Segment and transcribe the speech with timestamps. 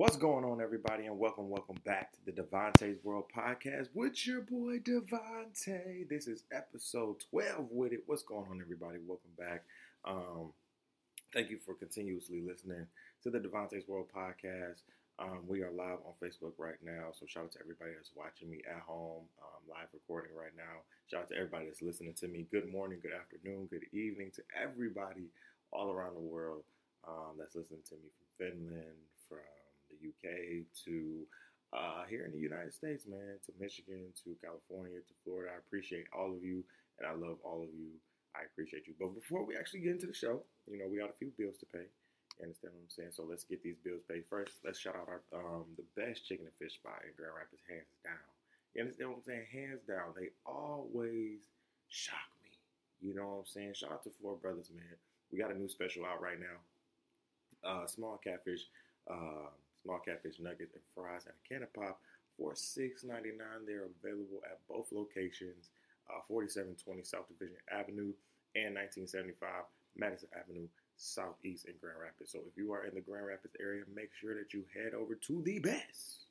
[0.00, 4.40] What's going on, everybody, and welcome, welcome back to the Devontae's World Podcast with your
[4.40, 6.08] boy Devontae.
[6.08, 8.04] This is episode 12 with it.
[8.06, 8.96] What's going on, everybody?
[9.06, 9.62] Welcome back.
[10.06, 10.54] Um,
[11.34, 12.86] thank you for continuously listening
[13.24, 14.84] to the Devontae's World Podcast.
[15.18, 18.50] Um, we are live on Facebook right now, so shout out to everybody that's watching
[18.50, 20.80] me at home, um, live recording right now.
[21.10, 22.46] Shout out to everybody that's listening to me.
[22.50, 25.28] Good morning, good afternoon, good evening to everybody
[25.70, 26.62] all around the world
[27.06, 28.96] um, that's listening to me from Finland,
[29.28, 29.59] from
[29.90, 31.26] the UK to
[31.72, 35.54] uh, here in the United States, man, to Michigan, to California, to Florida.
[35.54, 36.64] I appreciate all of you,
[36.98, 37.94] and I love all of you.
[38.34, 38.94] I appreciate you.
[38.98, 41.58] But before we actually get into the show, you know, we got a few bills
[41.60, 41.86] to pay.
[42.38, 43.12] You understand what I'm saying?
[43.12, 44.58] So let's get these bills paid first.
[44.64, 47.90] Let's shout out our um, the best chicken and fish spot in Grand Rapids, hands
[48.02, 48.26] down.
[48.74, 49.46] You understand what I'm saying?
[49.50, 50.14] Hands down.
[50.14, 51.42] They always
[51.90, 52.54] shock me.
[53.02, 53.74] You know what I'm saying?
[53.74, 54.96] Shout out to Four Brothers, man.
[55.30, 56.58] We got a new special out right now.
[57.62, 58.64] Uh, small catfish,
[59.10, 59.52] uh,
[59.82, 62.00] small catfish nuggets and fries and a can of pop
[62.36, 63.36] for $6.99.
[63.66, 65.70] They're available at both locations,
[66.08, 68.12] uh, 4720 South Division Avenue
[68.54, 69.64] and 1975
[69.96, 72.32] Madison Avenue Southeast in Grand Rapids.
[72.32, 75.14] So if you are in the Grand Rapids area, make sure that you head over
[75.14, 76.28] to the best.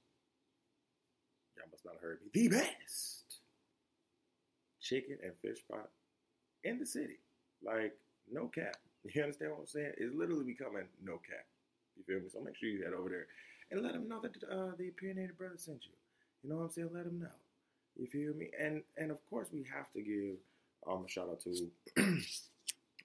[1.58, 2.30] Y'all must not have heard me.
[2.34, 3.25] The best
[4.81, 5.89] chicken and fish pot
[6.63, 7.19] in the city.
[7.63, 7.94] Like,
[8.31, 8.78] no cap.
[9.03, 9.94] You understand what I'm saying?
[9.97, 11.45] It's literally becoming no cap.
[12.00, 12.30] You feel me?
[12.31, 13.28] So make sure you head over there
[13.72, 15.92] and let them know that uh, the opinionated brother sent you.
[16.44, 16.89] You know what I'm saying?
[16.95, 17.36] Let them know.
[18.00, 18.47] You feel me?
[18.56, 20.39] And and of course we have to give
[20.88, 21.52] um, a shout out to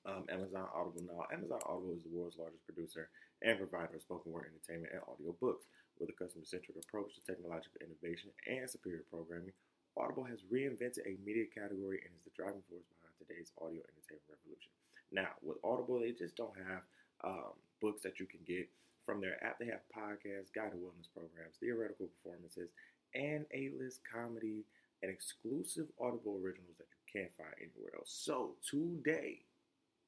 [0.07, 1.27] um, Amazon Audible now.
[1.35, 3.11] Amazon Audible is the world's largest producer
[3.43, 5.67] and provider of spoken word entertainment and audio books.
[5.99, 9.55] With a customer centric approach to technological innovation and superior programming,
[9.95, 14.27] Audible has reinvented a media category and is the driving force behind today's audio entertainment
[14.27, 14.75] revolution.
[15.15, 16.83] Now, with Audible, they just don't have
[17.23, 18.69] um, books that you can get
[19.05, 19.59] from their app.
[19.59, 22.71] They have podcasts, guided wellness programs, theoretical performances,
[23.15, 24.65] and A list comedy
[25.03, 28.11] and exclusive Audible originals that you can't find anywhere else.
[28.11, 29.45] So, today,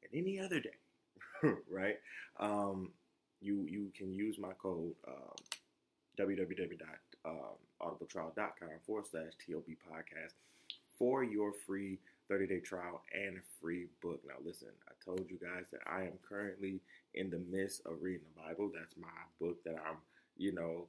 [0.03, 0.78] and any other day,
[1.71, 1.99] right?
[2.41, 2.93] Um,
[3.41, 5.37] you you can use my code um,
[6.19, 10.33] www.audibletrial.com forward slash TOB podcast
[10.98, 11.98] for your free
[12.28, 14.20] 30 day trial and a free book.
[14.26, 16.81] Now, listen, I told you guys that I am currently
[17.14, 18.70] in the midst of reading the Bible.
[18.75, 19.09] That's my
[19.41, 19.97] book that I'm,
[20.36, 20.86] you know,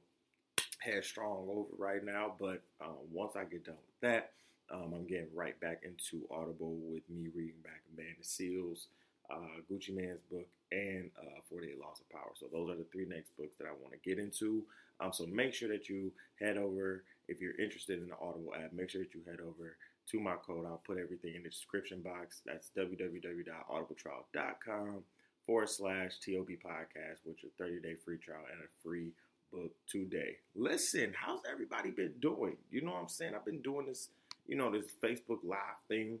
[0.80, 2.34] headstrong over right now.
[2.38, 4.32] But um, once I get done with that,
[4.70, 8.88] um, I'm getting right back into Audible with me reading back Man of Seals
[9.30, 12.32] uh, Gucci Mane's book, and uh, 48 Laws of Power.
[12.34, 14.64] So those are the three next books that I want to get into.
[15.00, 18.72] Um, so make sure that you head over, if you're interested in the Audible app,
[18.72, 19.76] make sure that you head over
[20.10, 20.66] to my code.
[20.66, 22.40] I'll put everything in the description box.
[22.46, 25.02] That's www.audibletrial.com
[25.46, 29.10] forward slash TOB podcast with your 30 day free trial and a free
[29.52, 30.36] book today.
[30.54, 32.56] Listen, how's everybody been doing?
[32.70, 33.34] You know what I'm saying?
[33.34, 34.10] I've been doing this,
[34.46, 35.58] you know, this Facebook Live
[35.88, 36.20] thing.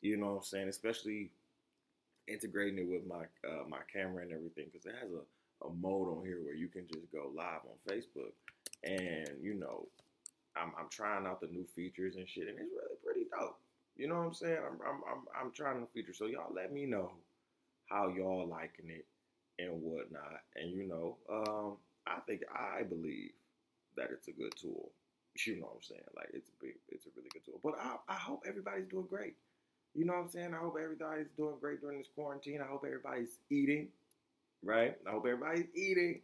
[0.00, 0.68] You know what I'm saying?
[0.68, 1.30] Especially
[2.26, 5.20] integrating it with my uh, my camera and everything because it has a,
[5.66, 8.32] a mode on here where you can just go live on Facebook
[8.82, 9.86] and you know
[10.56, 12.93] I'm, I'm trying out the new features and shit and it's really
[13.38, 13.58] dope.
[13.96, 14.58] You know what I'm saying?
[14.58, 16.12] I'm I'm I'm, I'm trying to feature.
[16.14, 17.12] so y'all let me know
[17.88, 19.06] how y'all liking it
[19.58, 23.30] and whatnot and you know um, I think I believe
[23.96, 24.90] that it's a good tool.
[25.46, 26.00] You know what I'm saying?
[26.16, 27.60] Like it's a big, it's a really good tool.
[27.62, 29.34] But I, I hope everybody's doing great.
[29.94, 30.54] You know what I'm saying?
[30.54, 32.60] I hope everybody's doing great during this quarantine.
[32.62, 33.88] I hope everybody's eating,
[34.62, 34.96] right?
[35.06, 36.20] I hope everybody's eating.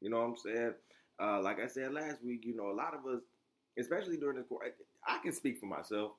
[0.00, 0.74] You know what I'm saying?
[1.20, 3.20] Uh, like I said last week, you know, a lot of us,
[3.78, 6.12] especially during this quarantine, I can speak for myself.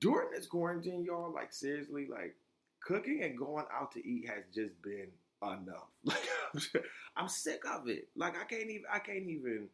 [0.00, 2.36] During this quarantine, y'all, like seriously, like
[2.80, 5.08] cooking and going out to eat has just been
[5.42, 5.88] enough.
[6.04, 6.84] Like
[7.16, 8.08] I'm sick of it.
[8.16, 9.68] Like I can't even I can't even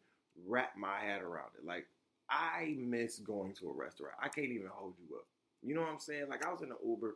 [0.45, 1.65] wrap my head around it.
[1.65, 1.87] Like
[2.29, 4.15] I miss going to a restaurant.
[4.21, 5.25] I can't even hold you up.
[5.63, 6.25] You know what I'm saying?
[6.29, 7.15] Like I was in an Uber,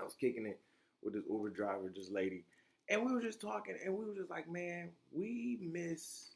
[0.00, 0.60] I was kicking it
[1.02, 2.44] with this Uber driver, this lady,
[2.88, 6.30] and we were just talking, and we were just like, man, we miss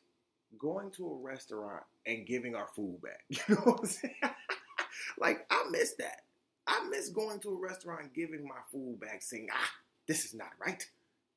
[0.58, 3.20] going to a restaurant and giving our food back.
[3.48, 4.14] You know what I'm saying?
[5.18, 6.22] Like I miss that.
[6.66, 9.70] I miss going to a restaurant giving my food back, saying, ah,
[10.08, 10.84] this is not right.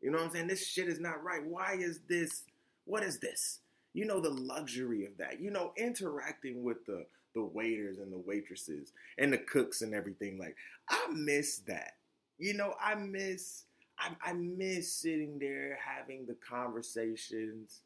[0.02, 0.48] You know what I'm saying?
[0.48, 1.46] This shit is not right.
[1.46, 2.44] Why is this?
[2.86, 3.60] What is this?
[3.94, 5.40] You know the luxury of that.
[5.40, 7.06] You know interacting with the
[7.36, 10.40] the waiters and the waitresses and the cooks and everything.
[10.40, 10.56] Like
[10.90, 11.94] I miss that.
[12.38, 13.66] You know, I miss
[14.00, 17.82] I, I miss sitting there having the conversations.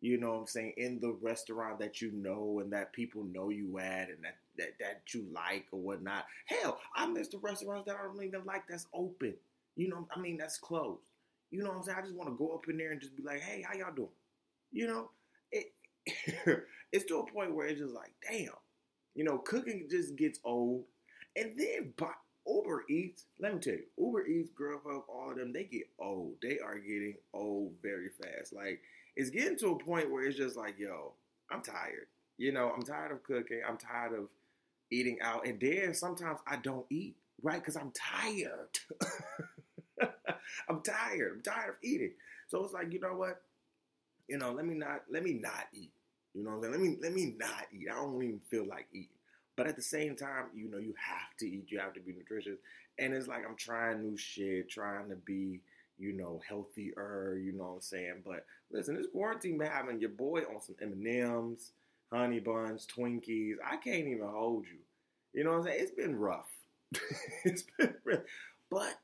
[0.00, 3.50] You know what I'm saying in the restaurant that you know and that people know
[3.50, 6.24] you at and that that, that you like or whatnot.
[6.46, 9.34] Hell, I miss the restaurants that I don't even like that's open.
[9.76, 11.10] You know, I mean that's closed.
[11.50, 11.98] You know what I'm saying?
[11.98, 13.94] I just want to go up in there and just be like, hey, how y'all
[13.94, 14.08] doing?
[14.70, 15.10] You know,
[15.50, 15.72] it
[16.92, 18.48] it's to a point where it's just like, damn,
[19.14, 20.84] you know, cooking just gets old.
[21.36, 22.12] And then by
[22.46, 26.34] Uber Eats, let me tell you, Uber Eats, Grubhub, all of them, they get old.
[26.42, 28.52] They are getting old very fast.
[28.52, 28.80] Like
[29.16, 31.12] it's getting to a point where it's just like, yo,
[31.50, 32.06] I'm tired.
[32.36, 33.60] You know, I'm tired of cooking.
[33.68, 34.28] I'm tired of
[34.90, 35.46] eating out.
[35.46, 37.60] And then sometimes I don't eat, right?
[37.60, 38.78] Because I'm tired.
[40.68, 41.32] I'm tired.
[41.36, 42.12] I'm tired of eating.
[42.48, 43.42] So it's like, you know what?
[44.28, 45.92] You know, let me not let me not eat.
[46.34, 47.88] You know, let me let me not eat.
[47.90, 49.08] I don't even feel like eating.
[49.56, 51.66] But at the same time, you know, you have to eat.
[51.68, 52.58] You have to be nutritious.
[52.98, 55.60] And it's like I'm trying new shit, trying to be,
[55.98, 57.38] you know, healthier.
[57.42, 58.22] You know what I'm saying?
[58.24, 61.72] But listen, this quarantine having your boy on some M and M's,
[62.12, 63.56] honey buns, Twinkies.
[63.64, 64.78] I can't even hold you.
[65.32, 65.78] You know what I'm saying?
[65.80, 66.50] It's been rough.
[67.44, 68.22] it's been real.
[68.70, 68.98] But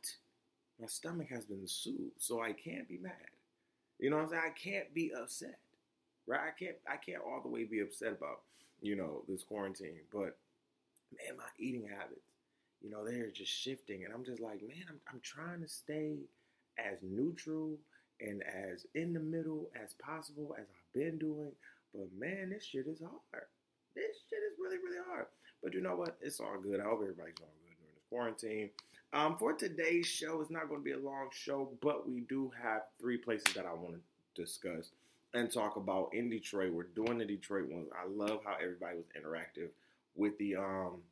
[0.81, 3.13] my stomach has been soothed, so I can't be mad.
[3.99, 4.43] You know what I'm saying?
[4.47, 5.59] I can't be upset.
[6.27, 6.41] Right?
[6.41, 8.41] I can't I can't all the way be upset about,
[8.81, 10.01] you know, this quarantine.
[10.13, 10.39] But
[11.17, 12.27] man, my eating habits,
[12.83, 14.05] you know, they're just shifting.
[14.05, 16.17] And I'm just like, man, I'm I'm trying to stay
[16.79, 17.77] as neutral
[18.21, 21.53] and as in the middle as possible as I've been doing.
[21.95, 23.47] But man, this shit is hard.
[23.95, 25.27] This shit is really, really hard.
[25.63, 26.17] But you know what?
[26.21, 26.81] It's all good.
[26.81, 28.71] I hope everybody's doing good during this quarantine.
[29.13, 32.51] Um, for today's show, it's not going to be a long show, but we do
[32.61, 34.91] have three places that I want to discuss
[35.35, 36.73] and talk about in Detroit.
[36.73, 37.89] We're doing the Detroit ones.
[37.95, 39.69] I love how everybody was interactive
[40.17, 41.03] with the um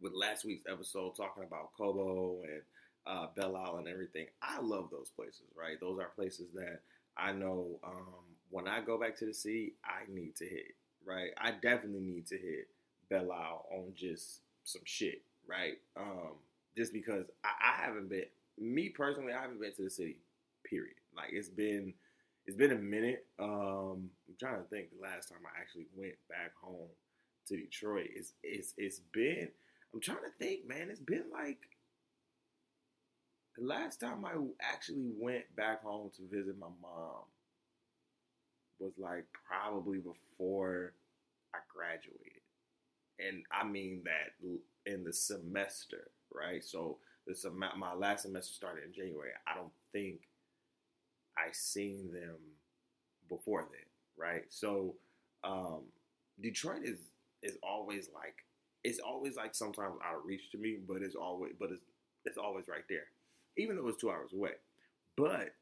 [0.00, 2.62] with last week's episode talking about Cobo and
[3.06, 4.26] uh, Belle Isle and everything.
[4.42, 5.80] I love those places, right?
[5.80, 6.80] Those are places that
[7.16, 11.30] I know um, when I go back to the city, I need to hit, right?
[11.38, 12.68] I definitely need to hit
[13.10, 15.74] Belle Isle on just some shit, right?
[15.96, 16.34] Um,
[16.76, 18.26] just because I, I haven't been,
[18.58, 20.18] me personally, I haven't been to the city.
[20.64, 20.96] Period.
[21.16, 21.94] Like it's been,
[22.46, 23.26] it's been a minute.
[23.38, 26.88] Um, I'm trying to think the last time I actually went back home
[27.48, 28.08] to Detroit.
[28.14, 29.48] It's it's it's been.
[29.94, 30.88] I'm trying to think, man.
[30.90, 31.58] It's been like
[33.56, 37.22] the last time I actually went back home to visit my mom
[38.78, 40.92] was like probably before
[41.54, 42.42] I graduated.
[43.18, 46.62] And I mean that in the semester, right?
[46.64, 49.30] So this my last semester started in January.
[49.46, 50.20] I don't think
[51.36, 52.36] I seen them
[53.28, 53.86] before then,
[54.16, 54.44] right?
[54.48, 54.94] So
[55.44, 55.82] um,
[56.40, 56.98] Detroit is
[57.42, 58.36] is always like
[58.84, 61.82] it's always like sometimes out of reach to me, but it's always but it's
[62.24, 63.06] it's always right there,
[63.56, 64.52] even though it's two hours away.
[65.16, 65.54] But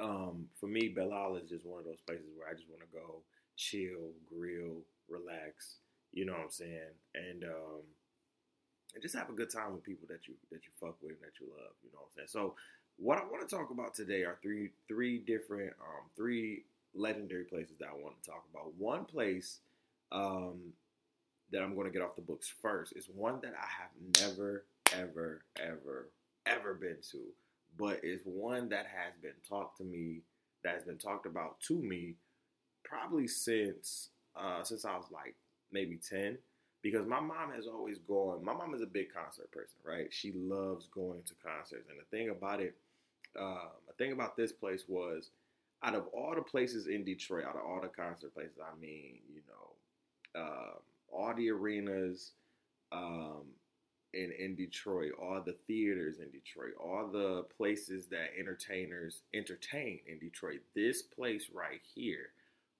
[0.00, 2.96] um, for me, Isle is just one of those places where I just want to
[2.96, 3.22] go
[3.56, 5.76] chill, grill, relax.
[6.12, 6.94] You know what I'm saying?
[7.14, 7.82] And um,
[8.94, 11.20] and just have a good time with people that you that you fuck with and
[11.20, 11.74] that you love.
[11.84, 12.28] You know what I'm saying?
[12.28, 12.54] So
[12.96, 16.64] what I want to talk about today are three three different um, three
[16.94, 18.74] legendary places that I want to talk about.
[18.76, 19.58] One place
[20.12, 20.72] um,
[21.52, 24.64] that I'm going to get off the books first is one that I have never
[24.92, 26.08] ever ever
[26.46, 27.18] ever been to,
[27.78, 30.22] but it's one that has been talked to me
[30.64, 32.14] that has been talked about to me
[32.84, 35.34] probably since uh, since I was like
[35.72, 36.38] maybe ten
[36.82, 38.44] because my mom has always gone.
[38.44, 40.08] My mom is a big concert person, right?
[40.10, 42.74] She loves going to concerts, and the thing about it,
[43.38, 45.30] uh, the thing about this place was,
[45.82, 49.18] out of all the places in Detroit, out of all the concert places, I mean,
[49.32, 50.72] you know, uh,
[51.12, 52.32] all the arenas
[52.92, 53.44] um,
[54.12, 60.18] in in Detroit, all the theaters in Detroit, all the places that entertainers entertain in
[60.18, 60.60] Detroit.
[60.74, 62.30] This place right here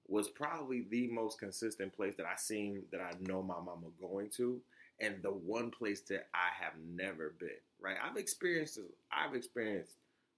[0.07, 4.29] was probably the most consistent place that I seen that I know my mama going
[4.37, 4.59] to,
[4.99, 7.49] and the one place that I have never been.
[7.79, 8.79] Right, I've experienced
[9.11, 9.95] I've experienced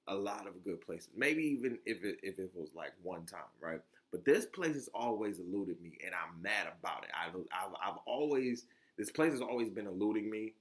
[0.08, 1.10] a lot of good places.
[1.16, 3.82] Maybe even if it if it was like one time, right?
[4.12, 7.10] But this place has always eluded me, and I'm mad about it.
[7.20, 8.66] I've I've, I've always
[8.98, 10.54] this place has always been eluding me,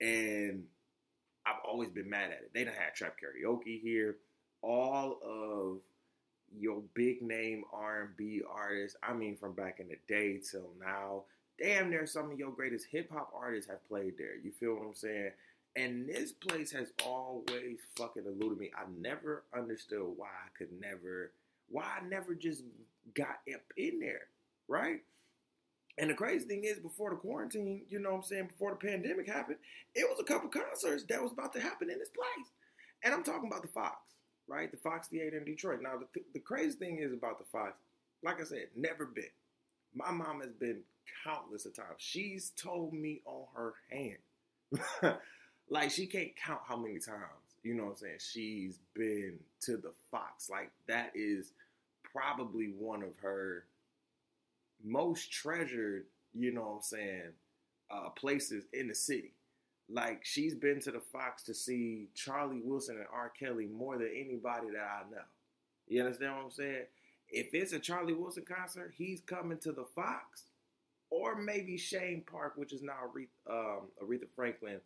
[0.00, 0.64] and
[1.46, 2.50] I've always been mad at it.
[2.54, 4.16] They don't have trap karaoke here.
[4.62, 5.78] All of
[6.58, 11.24] your big name R&B artists, I mean from back in the day till now,
[11.60, 14.36] damn near some of your greatest hip hop artists have played there.
[14.36, 15.30] You feel what I'm saying?
[15.76, 18.70] And this place has always fucking eluded me.
[18.76, 21.32] I never understood why I could never,
[21.68, 22.62] why I never just
[23.14, 24.28] got up in there,
[24.68, 25.00] right?
[25.98, 28.86] And the crazy thing is, before the quarantine, you know what I'm saying, before the
[28.86, 29.58] pandemic happened,
[29.94, 32.50] it was a couple concerts that was about to happen in this place.
[33.04, 33.98] And I'm talking about the Fox
[34.48, 34.70] right?
[34.70, 35.80] The Fox Theater in Detroit.
[35.82, 37.74] Now, the, the crazy thing is about the Fox,
[38.22, 39.24] like I said, never been.
[39.94, 40.80] My mom has been
[41.24, 41.96] countless of times.
[41.98, 45.16] She's told me on her hand.
[45.70, 49.76] like, she can't count how many times, you know what I'm saying, she's been to
[49.76, 50.50] the Fox.
[50.50, 51.52] Like, that is
[52.12, 53.64] probably one of her
[54.84, 57.32] most treasured, you know what I'm saying,
[57.90, 59.32] uh, places in the city.
[59.90, 63.32] Like she's been to the Fox to see Charlie Wilson and R.
[63.38, 65.22] Kelly more than anybody that I know.
[65.88, 66.84] You understand what I'm saying?
[67.28, 70.44] If it's a Charlie Wilson concert, he's coming to the Fox,
[71.10, 74.80] or maybe Chene Park, which is now Aretha, um, Aretha Franklin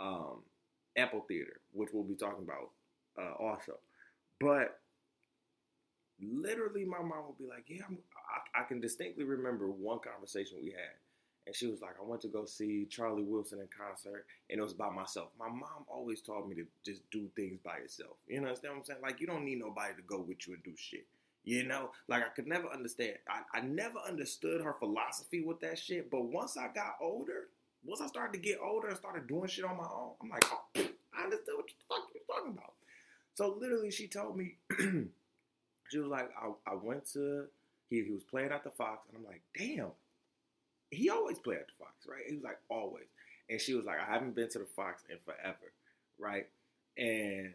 [0.00, 0.42] um,
[0.96, 2.70] Amphitheater, which we'll be talking about
[3.18, 3.78] uh, also.
[4.40, 4.80] But
[6.22, 7.84] literally, my mom would be like, "Yeah,
[8.54, 10.96] I, I can distinctly remember one conversation we had."
[11.46, 14.62] And she was like, I went to go see Charlie Wilson in concert, and it
[14.62, 15.30] was by myself.
[15.38, 18.18] My mom always taught me to just do things by yourself.
[18.28, 19.00] You know understand what I'm saying?
[19.02, 21.06] Like, you don't need nobody to go with you and do shit.
[21.42, 23.14] You know, like I could never understand.
[23.28, 26.10] I, I never understood her philosophy with that shit.
[26.10, 27.48] But once I got older,
[27.82, 30.44] once I started to get older and started doing shit on my own, I'm like,
[30.52, 30.64] oh,
[31.18, 32.74] I understood what the fuck you're talking about.
[33.34, 34.56] So literally, she told me,
[35.90, 37.44] she was like, I, I went to,
[37.88, 39.90] he, he was playing at the Fox, and I'm like, damn,
[40.90, 42.22] he always played at the Fox, right?
[42.28, 43.06] He was like, always.
[43.48, 45.72] And she was like, I haven't been to the Fox in forever,
[46.18, 46.46] right?
[46.96, 47.54] And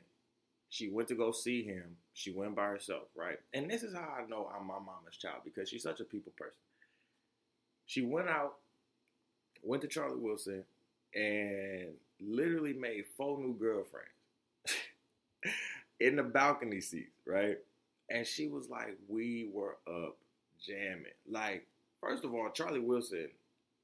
[0.69, 1.97] she went to go see him.
[2.13, 3.39] She went by herself, right?
[3.53, 6.33] And this is how I know I'm my mama's child because she's such a people
[6.37, 6.55] person.
[7.85, 8.55] She went out,
[9.63, 10.63] went to Charlie Wilson,
[11.13, 11.89] and
[12.19, 14.09] literally made four new girlfriends
[15.99, 17.57] in the balcony seats, right?
[18.09, 20.17] And she was like, we were up
[20.65, 21.05] jamming.
[21.29, 21.65] Like,
[22.01, 23.29] first of all, Charlie Wilson,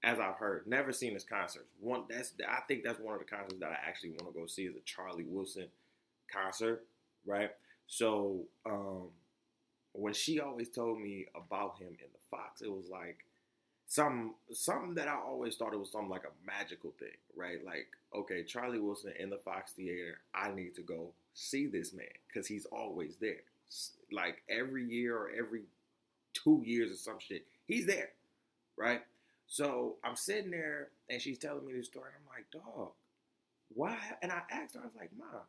[0.03, 1.67] as I've heard, never seen his concerts.
[1.79, 4.45] One that's I think that's one of the concerts that I actually want to go
[4.45, 5.67] see is a Charlie Wilson
[6.31, 6.85] concert,
[7.25, 7.51] right?
[7.87, 9.09] So um,
[9.93, 13.25] when she always told me about him in the Fox, it was like
[13.87, 17.63] some something that I always thought it was something like a magical thing, right?
[17.65, 22.07] Like, okay, Charlie Wilson in the Fox Theater, I need to go see this man
[22.27, 23.41] because he's always there.
[24.11, 25.63] Like every year or every
[26.33, 28.09] two years or some shit, he's there,
[28.77, 29.01] right?
[29.47, 32.91] So I'm sitting there and she's telling me this story, and I'm like, dog,
[33.73, 33.97] why?
[34.21, 35.41] And I asked her, I was like, Mom,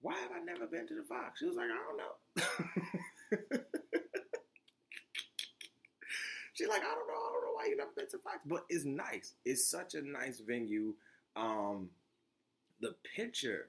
[0.00, 1.38] why have I never been to the Fox?
[1.40, 2.14] She was like, I don't know.
[6.54, 8.38] She's like, I don't know, I don't know why you never been to the Fox,
[8.46, 9.34] but it's nice.
[9.44, 10.94] It's such a nice venue.
[11.34, 11.90] Um,
[12.80, 13.68] the picture,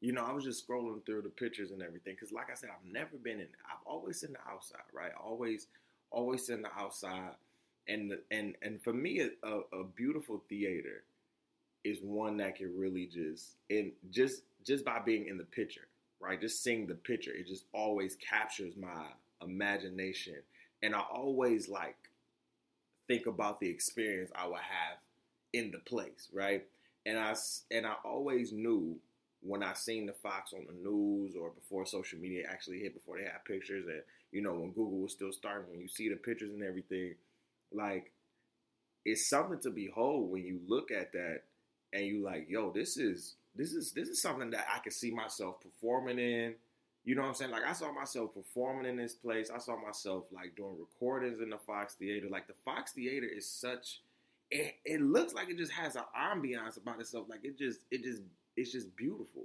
[0.00, 2.70] you know, I was just scrolling through the pictures and everything because, like I said,
[2.70, 3.48] I've never been in.
[3.66, 5.12] I've always seen the outside, right?
[5.20, 5.66] Always,
[6.10, 7.32] always in the outside,
[7.88, 11.02] and and and for me, a, a beautiful theater
[11.84, 15.88] is one that can really just and just just by being in the picture,
[16.20, 16.40] right?
[16.40, 19.06] Just seeing the picture, it just always captures my
[19.42, 20.36] imagination.
[20.82, 21.96] And I always like
[23.06, 24.98] think about the experience I would have
[25.52, 26.64] in the place, right?
[27.06, 27.34] And I
[27.70, 28.96] and I always knew
[29.42, 33.18] when I seen the Fox on the news or before social media actually hit, before
[33.18, 34.02] they had pictures, and
[34.32, 37.14] you know when Google was still starting, when you see the pictures and everything,
[37.72, 38.12] like
[39.04, 41.42] it's something to behold when you look at that
[41.92, 45.10] and you like, yo, this is this is this is something that I can see
[45.10, 46.54] myself performing in.
[47.04, 47.50] You know what I'm saying?
[47.52, 49.50] Like I saw myself performing in this place.
[49.54, 52.26] I saw myself like doing recordings in the Fox Theater.
[52.28, 54.00] Like the Fox Theater is such
[54.50, 57.26] it, it looks like it just has an ambiance about itself.
[57.28, 58.22] Like it just it just
[58.58, 59.44] it's just beautiful.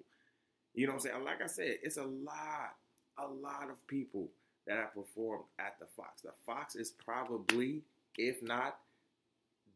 [0.73, 1.23] You know what I'm saying?
[1.25, 2.75] Like I said, it's a lot,
[3.17, 4.29] a lot of people
[4.67, 6.21] that have performed at the Fox.
[6.21, 7.83] The Fox is probably,
[8.17, 8.77] if not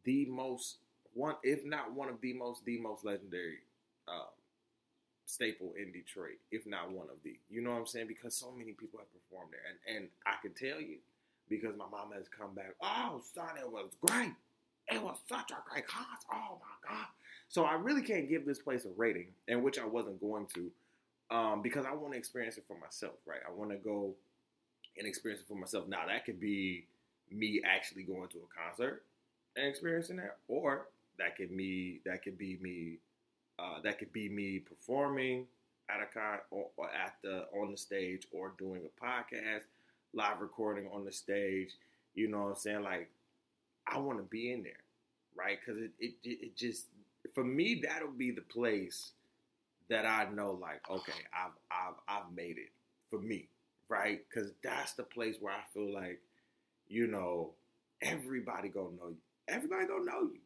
[0.03, 0.77] the most
[1.13, 3.59] one, if not one of the most, the most legendary
[4.07, 4.27] um,
[5.25, 7.37] staple in Detroit, if not one of the.
[7.49, 8.07] You know what I'm saying?
[8.07, 10.97] Because so many people have performed there, and and I can tell you
[11.49, 12.73] because my mom has come back.
[12.81, 14.33] Oh, son, it was great.
[14.89, 16.27] It was such a great concert.
[16.31, 17.07] Oh my god.
[17.49, 21.35] So I really can't give this place a rating, and which I wasn't going to,
[21.35, 23.39] um, because I want to experience it for myself, right?
[23.47, 24.15] I want to go
[24.97, 25.87] and experience it for myself.
[25.87, 26.85] Now that could be
[27.31, 29.03] me actually going to a concert
[29.55, 30.87] and experiencing that, or
[31.17, 32.97] that could me that could be me
[33.59, 35.45] uh, that could be me performing
[35.89, 39.61] at a con or, or, at the on the stage or doing a podcast,
[40.13, 41.71] live recording on the stage.
[42.13, 42.83] You know what I'm saying?
[42.83, 43.09] Like,
[43.87, 44.83] I want to be in there,
[45.35, 45.57] right?
[45.59, 46.87] Because it, it it just
[47.37, 49.11] for me that'll be the place
[49.89, 52.71] that I know, like, okay, I've I've I've made it
[53.11, 53.47] for me,
[53.89, 54.21] right?
[54.27, 56.19] Because that's the place where I feel like,
[56.87, 57.51] you know,
[58.01, 59.17] everybody gonna know you.
[59.47, 60.39] Everybody gonna know you.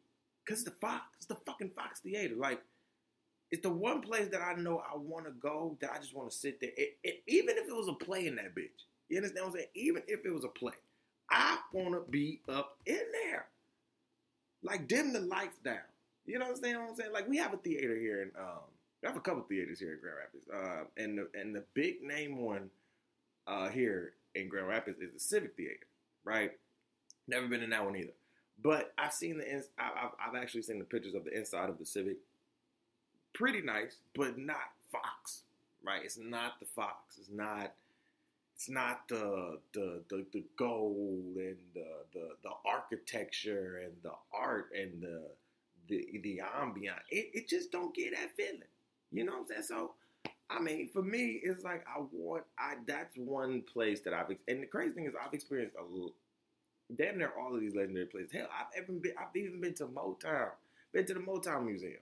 [0.45, 2.35] Cause the Fox, it's the fucking Fox Theater.
[2.35, 2.61] Like,
[3.51, 5.77] it's the one place that I know I want to go.
[5.79, 6.71] That I just want to sit there.
[6.75, 9.59] It, it, even if it was a play in that bitch, you understand what I'm
[9.59, 9.67] saying?
[9.75, 10.73] Even if it was a play,
[11.29, 13.45] I want to be up in there.
[14.61, 15.79] Like, dim the lights down.
[16.25, 16.75] You know what I'm saying?
[16.79, 17.13] What I'm saying?
[17.13, 18.61] Like, we have a theater here, and um,
[19.01, 22.01] we have a couple theaters here in Grand Rapids, uh, and the and the big
[22.03, 22.69] name one
[23.47, 25.87] uh, here in Grand Rapids is the Civic Theater,
[26.23, 26.51] right?
[27.27, 28.13] Never been in that one either.
[28.63, 31.69] But I've seen the ins- I- I've, I've actually seen the pictures of the inside
[31.69, 32.17] of the Civic.
[33.33, 35.43] Pretty nice, but not Fox,
[35.83, 36.01] right?
[36.03, 37.17] It's not the Fox.
[37.17, 37.73] It's not.
[38.55, 44.69] It's not the the the, the gold and the, the the architecture and the art
[44.77, 45.23] and the
[45.87, 47.01] the the ambiance.
[47.09, 48.63] It, it just don't get that feeling.
[49.11, 49.63] You know what I'm saying?
[49.67, 49.91] So
[50.51, 54.63] I mean, for me, it's like I want I that's one place that I've and
[54.63, 56.13] the crazy thing is I've experienced a little,
[56.95, 58.31] damn near all of these legendary places.
[58.33, 60.49] Hell, I've even been I've even been to Motown,
[60.91, 62.01] been to the Motown Museum,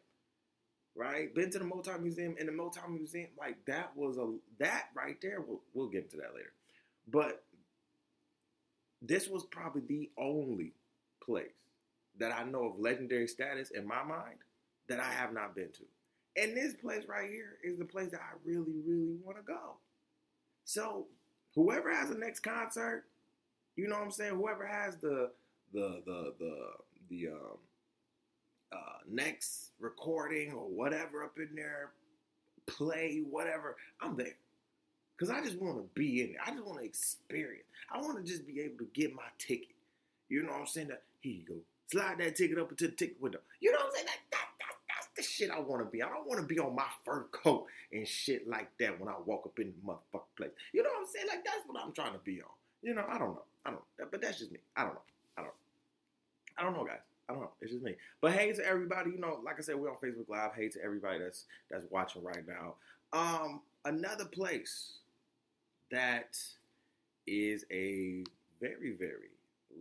[0.95, 1.33] right?
[1.33, 5.17] Been to the Motown Museum and the Motown Museum like that was a that right
[5.21, 5.41] there.
[5.41, 6.53] We'll we'll get into that later,
[7.07, 7.43] but
[9.01, 10.74] this was probably the only
[11.24, 11.51] place
[12.19, 14.38] that I know of legendary status in my mind
[14.88, 15.83] that I have not been to.
[16.41, 19.77] And this place right here is the place that I really, really want to go.
[20.65, 21.07] So
[21.55, 23.05] whoever has the next concert,
[23.75, 24.35] you know what I'm saying?
[24.35, 25.31] Whoever has the
[25.73, 26.55] the the the
[27.09, 27.57] the um,
[28.71, 31.91] uh, next recording or whatever up in there,
[32.67, 34.35] play whatever, I'm there.
[35.19, 36.41] Cause I just want to be in there.
[36.45, 37.65] I just want to experience.
[37.91, 39.75] I want to just be able to get my ticket.
[40.29, 40.91] You know what I'm saying?
[41.19, 41.55] Here you go.
[41.91, 43.39] Slide that ticket up into the ticket window.
[43.60, 44.05] You know what I'm saying?
[44.08, 46.03] That, that, that, that's the shit I want to be.
[46.03, 49.15] I don't want to be on my fur coat and shit like that when I
[49.25, 50.51] walk up in the motherfucking place.
[50.74, 51.27] You know what I'm saying?
[51.27, 52.50] Like that's what I'm trying to be on.
[52.81, 53.43] You know, I don't know.
[53.65, 54.05] I don't know.
[54.12, 54.60] But that's just me.
[54.75, 55.01] I don't know.
[55.38, 55.53] I don't
[56.58, 57.00] I don't know, guys.
[57.27, 57.51] I don't know.
[57.62, 57.96] It's just me.
[58.22, 60.51] But hey to everybody, you know, like I said, we're on Facebook Live.
[60.55, 62.75] Hey to everybody that's that's watching right now.
[63.13, 64.93] Um, another place
[65.91, 66.38] that
[67.25, 68.24] is a
[68.60, 69.31] very, very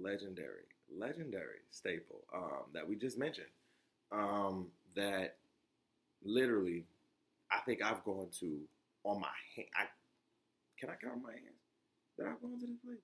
[0.01, 3.49] legendary, legendary staple um, that we just mentioned.
[4.11, 5.37] Um, that
[6.25, 6.85] literally,
[7.51, 8.59] I think I've gone to
[9.05, 9.69] on my hand.
[9.77, 9.85] I
[10.79, 11.63] can I count my hands
[12.17, 12.99] that I've gone to this place?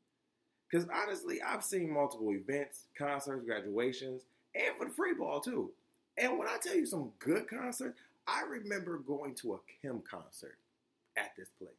[0.71, 4.23] Because honestly, I've seen multiple events, concerts, graduations,
[4.55, 5.71] and for the free ball too.
[6.17, 10.57] And when I tell you some good concerts, I remember going to a Kem concert
[11.17, 11.71] at this place.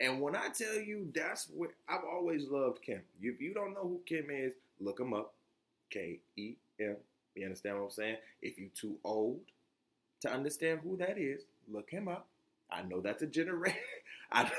[0.00, 3.02] And when I tell you that's what I've always loved Kem.
[3.20, 5.34] If you don't know who Kem is, look him up.
[5.90, 6.96] K E M.
[7.34, 8.16] You understand what I'm saying?
[8.42, 9.40] If you too old
[10.20, 12.26] to understand who that is, look him up.
[12.70, 13.78] I know that's a generation.
[14.32, 14.50] I,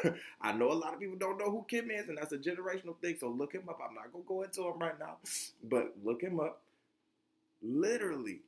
[0.41, 2.97] I know a lot of people don't know who Kem is, and that's a generational
[3.01, 3.17] thing.
[3.19, 3.79] So look him up.
[3.87, 5.17] I'm not gonna go into him right now,
[5.63, 6.61] but look him up.
[7.61, 8.41] Literally,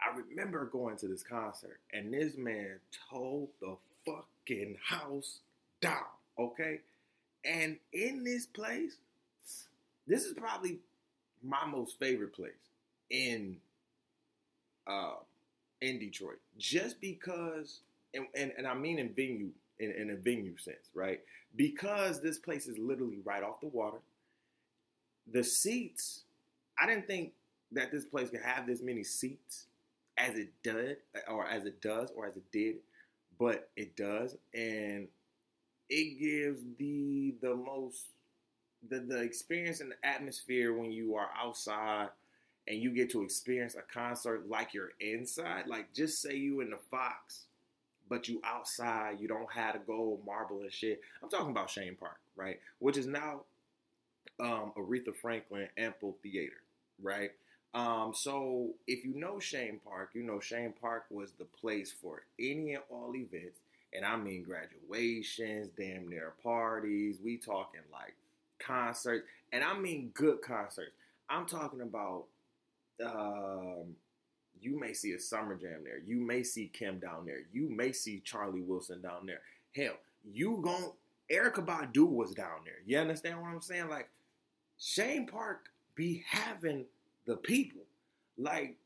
[0.00, 2.78] I remember going to this concert, and this man
[3.10, 5.40] told the fucking house
[5.80, 6.04] down.
[6.38, 6.80] Okay,
[7.44, 8.96] and in this place,
[10.06, 10.78] this is probably
[11.42, 12.52] my most favorite place
[13.10, 13.56] in
[14.86, 15.14] uh,
[15.80, 17.80] in Detroit, just because,
[18.14, 21.20] and, and, and I mean in venue in, in a venue sense, right?
[21.56, 23.98] Because this place is literally right off the water.
[25.30, 26.22] The seats,
[26.80, 27.32] I didn't think
[27.72, 29.66] that this place could have this many seats
[30.16, 30.96] as it did,
[31.28, 32.76] or as it does, or as it did,
[33.38, 35.06] but it does, and
[35.88, 38.06] it gives the the most
[38.88, 42.08] the the experience and the atmosphere when you are outside
[42.68, 45.66] and you get to experience a concert like you're inside.
[45.66, 47.46] Like just say you in the Fox,
[48.08, 51.00] but you outside, you don't have to go marble and shit.
[51.22, 52.60] I'm talking about Chene Park, right?
[52.78, 53.42] Which is now
[54.38, 56.60] um, Aretha Franklin Amphitheater,
[57.02, 57.30] right?
[57.74, 62.22] Um, so if you know Chene Park, you know Chene Park was the place for
[62.38, 63.60] any and all events,
[63.94, 67.18] and I mean graduations, damn near parties.
[67.22, 68.14] We talking like
[68.58, 70.92] concerts, and I mean good concerts.
[71.28, 72.24] I'm talking about
[73.04, 73.94] um,
[74.60, 76.00] you may see a Summer Jam there.
[76.04, 77.42] You may see Kem down there.
[77.52, 79.40] You may see Charlie Wilson down there.
[79.74, 79.94] Hell,
[80.24, 80.92] you gon'
[81.30, 82.80] Erykah Badu was down there.
[82.86, 83.88] You understand what I'm saying?
[83.88, 84.08] Like
[84.80, 86.86] Chene Park be having
[87.26, 87.82] the people.
[88.38, 88.76] Like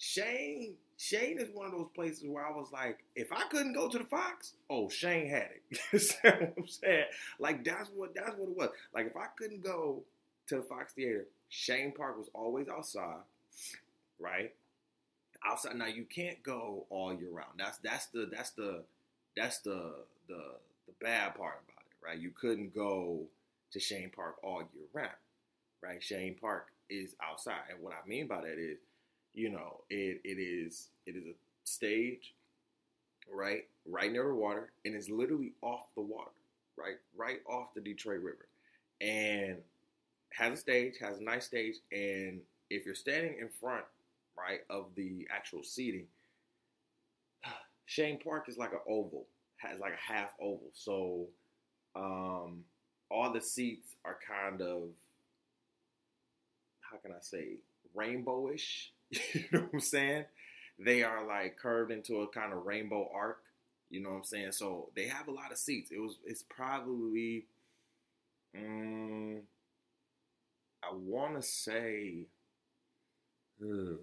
[0.00, 3.88] Chene, Chene is one of those places where I was like, if I couldn't go
[3.88, 5.62] to the Fox, oh Chene had it.
[5.70, 7.04] You understand what I'm saying?
[7.38, 8.70] Like that's what that's what it was.
[8.92, 10.02] Like if I couldn't go
[10.48, 13.22] to the Fox Theater, Chene Park was always outside,
[14.18, 14.52] right?
[15.46, 15.76] Outside.
[15.76, 17.52] Now you can't go all year round.
[17.58, 18.82] That's that's the that's the
[19.36, 19.94] that's the
[20.28, 20.42] the
[20.86, 22.18] the bad part about it, right?
[22.18, 23.22] You couldn't go
[23.72, 25.10] to Chene Park all year round,
[25.82, 26.00] right?
[26.00, 28.78] Chene Park is outside, and what I mean by that is,
[29.38, 32.34] you know, it it is it is a stage,
[33.32, 36.32] right, right near the water, and it's literally off the water,
[36.76, 38.48] right, right off the Detroit River,
[39.00, 39.58] and
[40.32, 43.84] has a stage, has a nice stage, and if you're standing in front,
[44.36, 46.06] right, of the actual seating,
[47.88, 49.24] Chene Park is like an oval,
[49.58, 50.70] has like a half oval.
[50.72, 51.26] So,
[51.94, 52.64] um,
[53.08, 54.88] all the seats are kind of
[56.80, 57.58] how can I say
[57.96, 58.88] rainbowish.
[59.34, 60.24] you know what I'm saying?
[60.78, 63.38] They are like curved into a kind of rainbow arc.
[63.90, 64.52] You know what I'm saying?
[64.52, 65.90] So they have a lot of seats.
[65.90, 67.46] It was it's probably
[68.56, 69.42] um,
[70.82, 72.26] I want to say,
[73.62, 73.96] uh,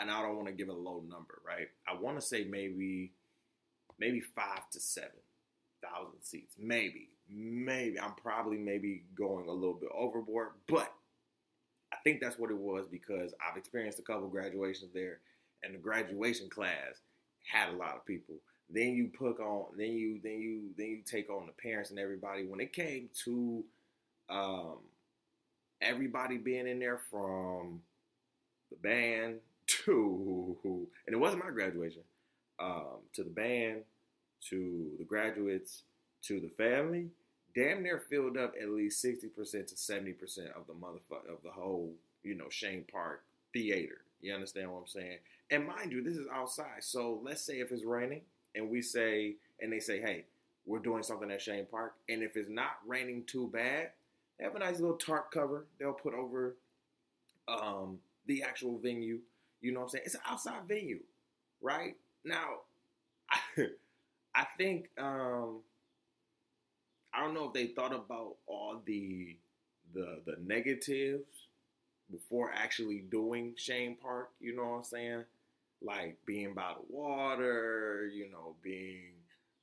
[0.00, 1.68] and I don't want to give a low number, right?
[1.88, 3.12] I want to say maybe
[3.98, 5.10] maybe five to seven
[5.82, 7.98] thousand seats, maybe, maybe.
[8.00, 10.92] I'm probably maybe going a little bit overboard, but
[12.04, 15.18] think that's what it was because I've experienced a couple graduations there,
[15.62, 17.00] and the graduation class
[17.50, 18.36] had a lot of people.
[18.68, 21.98] Then you put on, then you, then you, then you take on the parents and
[21.98, 22.46] everybody.
[22.46, 23.64] When it came to
[24.28, 24.78] um,
[25.80, 27.80] everybody being in there from
[28.70, 29.36] the band
[29.84, 30.56] to,
[31.06, 32.02] and it wasn't my graduation,
[32.60, 33.82] um, to the band,
[34.48, 35.82] to the graduates,
[36.22, 37.08] to the family,
[37.54, 39.30] damn near filled up at least 60%
[39.66, 43.98] to 70% of the motherfucker, of the whole, you know, Chene Park theater.
[44.20, 45.18] You understand what I'm saying?
[45.50, 46.82] And mind you, this is outside.
[46.82, 48.22] So let's say if it's raining
[48.54, 50.24] and we say, and they say, hey,
[50.66, 51.94] we're doing something at Chene Park.
[52.08, 53.90] And if it's not raining too bad,
[54.38, 56.56] they have a nice little tarp cover they'll put over
[57.48, 59.18] um, the actual venue.
[59.60, 60.04] You know what I'm saying?
[60.06, 61.00] It's an outside venue,
[61.60, 61.96] right?
[62.24, 62.60] Now,
[63.30, 63.38] I,
[64.34, 65.60] I think um,
[67.12, 69.36] I don't know if they thought about all the
[69.94, 71.48] the the negatives
[72.10, 74.30] before actually doing Chene Park.
[74.40, 75.24] You know what I'm saying?
[75.82, 79.14] Like being by the water, you know, being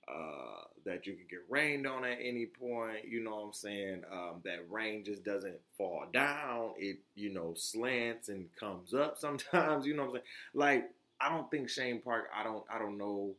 [0.08, 3.08] uh, that you could get rained on at any point.
[3.08, 4.04] You know what I'm saying?
[4.12, 6.72] Um, that rain just doesn't fall down.
[6.78, 9.86] It you know slants and comes up sometimes.
[9.86, 10.26] You know what I'm saying?
[10.54, 12.30] Like I don't think Chene Park.
[12.36, 12.64] I don't.
[12.74, 13.34] I don't know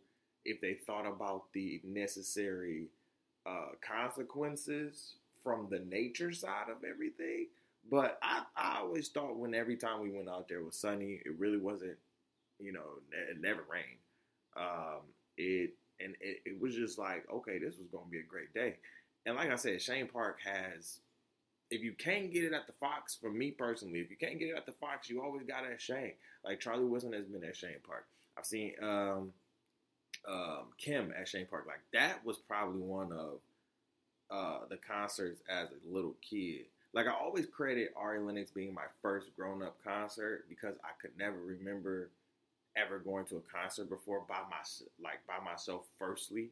[0.44, 2.86] if they thought about the necessary
[3.48, 7.46] uh, consequences from the nature side of everything.
[7.90, 11.38] But I, I always thought when every time we went out there was sunny, it
[11.38, 11.96] really wasn't,
[12.58, 13.98] you know, it never rained.
[14.56, 15.00] Um,
[15.36, 18.52] it and it, it was just like, okay, this was going to be a great
[18.54, 18.76] day.
[19.26, 21.00] And like I said, Chene Park has,
[21.70, 24.48] if you can't get it at the Fox, for me personally, if you can't get
[24.48, 26.12] it at the Fox, you always got it at Chene.
[26.44, 28.06] Like Charlie Wilson has been at Chene Park.
[28.36, 29.32] I've seen um,
[30.26, 31.64] um, Kem at Chene Park.
[31.66, 33.40] Like that was probably one of
[34.30, 36.66] uh, the concerts as a little kid.
[36.94, 41.16] Like I always credit Ari Lennox being my first grown up concert because I could
[41.18, 42.10] never remember
[42.76, 44.62] ever going to a concert before by my
[45.02, 46.50] like by myself firstly.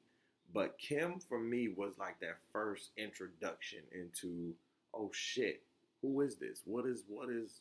[0.53, 4.55] But Kem for me was like that first introduction into
[4.95, 5.63] oh shit,
[6.03, 6.61] who is this?
[6.65, 7.61] What is what is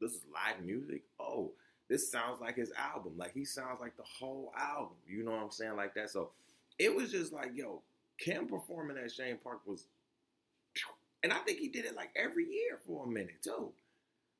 [0.00, 1.02] this is live music?
[1.20, 1.52] Oh,
[1.88, 3.12] this sounds like his album.
[3.16, 4.96] Like he sounds like the whole album.
[5.06, 5.76] You know what I'm saying?
[5.76, 6.10] Like that.
[6.10, 6.30] So
[6.78, 7.82] it was just like, yo,
[8.18, 9.86] Kem performing at Chene Park was,
[11.22, 13.72] and I think he did it like every year for a minute too.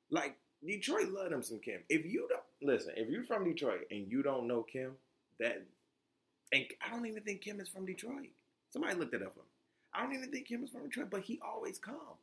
[0.09, 1.79] Like Detroit loved him some Kem.
[1.89, 4.91] If you don't listen, if you're from Detroit and you don't know Kem,
[5.39, 5.63] that
[6.51, 8.29] and I don't even think Kem is from Detroit.
[8.71, 9.45] Somebody looked it up for me.
[9.93, 12.17] I don't even think Kem is from Detroit, but he always come.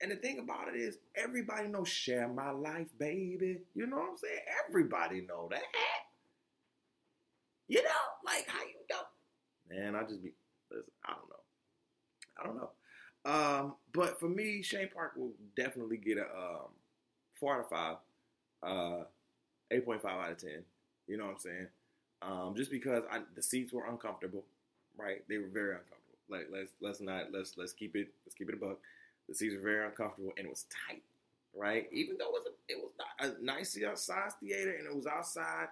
[0.00, 4.10] And the thing about it is, everybody knows "Share My Life, Baby." You know what
[4.10, 4.40] I'm saying?
[4.68, 5.62] Everybody know that.
[7.68, 9.02] You know, like how you know?
[9.68, 10.32] Man, I just be,
[10.70, 11.36] listen, I don't know.
[12.38, 12.70] I don't know.
[13.24, 16.68] Um, but for me, Chene Park will definitely get a um,
[17.40, 17.96] four out of five,
[18.62, 19.04] uh,
[19.70, 20.62] eight point five out of ten.
[21.08, 21.66] You know what I'm saying?
[22.22, 24.44] Um, just because I, the seats were uncomfortable,
[24.96, 25.24] right?
[25.28, 26.18] They were very uncomfortable.
[26.28, 28.78] Like let's let's not let's let's keep it let's keep it a buck.
[29.28, 31.02] The seats were very uncomfortable and it was tight,
[31.54, 31.88] right?
[31.92, 32.92] Even though it was a, it was
[33.38, 35.68] a nice size theater and it was outside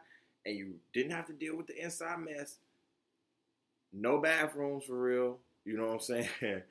[0.46, 2.58] and you didn't have to deal with the inside mess.
[3.92, 5.38] No bathrooms for real.
[5.64, 6.28] You know what I'm saying?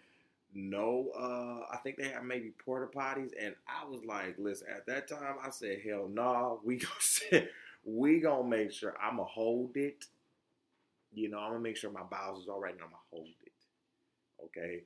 [0.53, 4.85] no, uh, I think they had maybe porta potties, and I was like, listen, at
[4.87, 7.51] that time I said, hell no, nah, we gonna sit,
[7.85, 10.05] we gonna make sure I'ma hold it.
[11.13, 13.27] You know, I'm gonna make sure my bowels is all right, and I'm gonna hold
[13.45, 13.51] it.
[14.45, 14.83] Okay.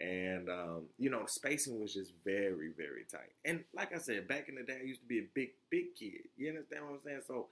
[0.00, 3.32] And um, you know, spacing was just very, very tight.
[3.44, 5.96] And like I said, back in the day, I used to be a big, big
[5.96, 6.28] kid.
[6.36, 7.20] You understand what I'm saying?
[7.26, 7.46] So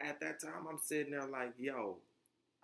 [0.00, 1.98] at that time, I'm sitting there like, yo,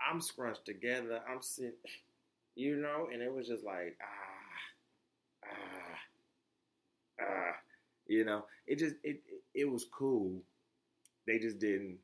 [0.01, 1.21] I'm scrunched together.
[1.31, 1.73] I'm sitting,
[2.57, 5.99] you know, and it was just like, ah, ah,
[7.23, 7.57] ah,
[8.09, 10.43] you know, it just, it, it, it was cool.
[11.27, 11.99] They just didn't,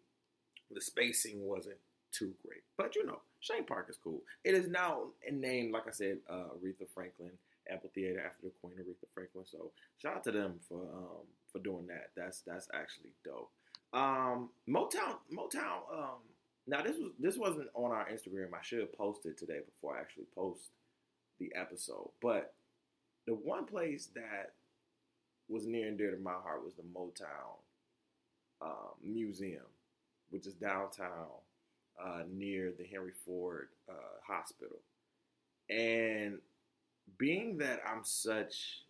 [0.70, 1.76] the spacing wasn't
[2.16, 2.62] too great.
[2.76, 4.22] But you know, Chene Park is cool.
[4.44, 7.33] It is now named, like I said, uh, Aretha Franklin
[7.70, 9.44] Amphitheater after the Queen Aretha Franklin.
[9.44, 12.11] So shout out to them for um, for doing that.
[12.16, 13.50] That's that's actually dope.
[13.92, 15.81] Um, Motown, Motown.
[15.92, 16.20] Um,
[16.66, 18.55] now this was this wasn't on our Instagram.
[18.55, 20.70] I should have posted today before I actually post
[21.38, 22.11] the episode.
[22.22, 22.55] But
[23.26, 24.52] the one place that
[25.48, 27.59] was near and dear to my heart was the Motown
[28.61, 29.62] um, Museum,
[30.31, 31.26] which is downtown
[32.02, 33.92] uh, near the Henry Ford uh,
[34.26, 34.78] Hospital.
[35.70, 36.38] And
[37.18, 38.82] being that I'm such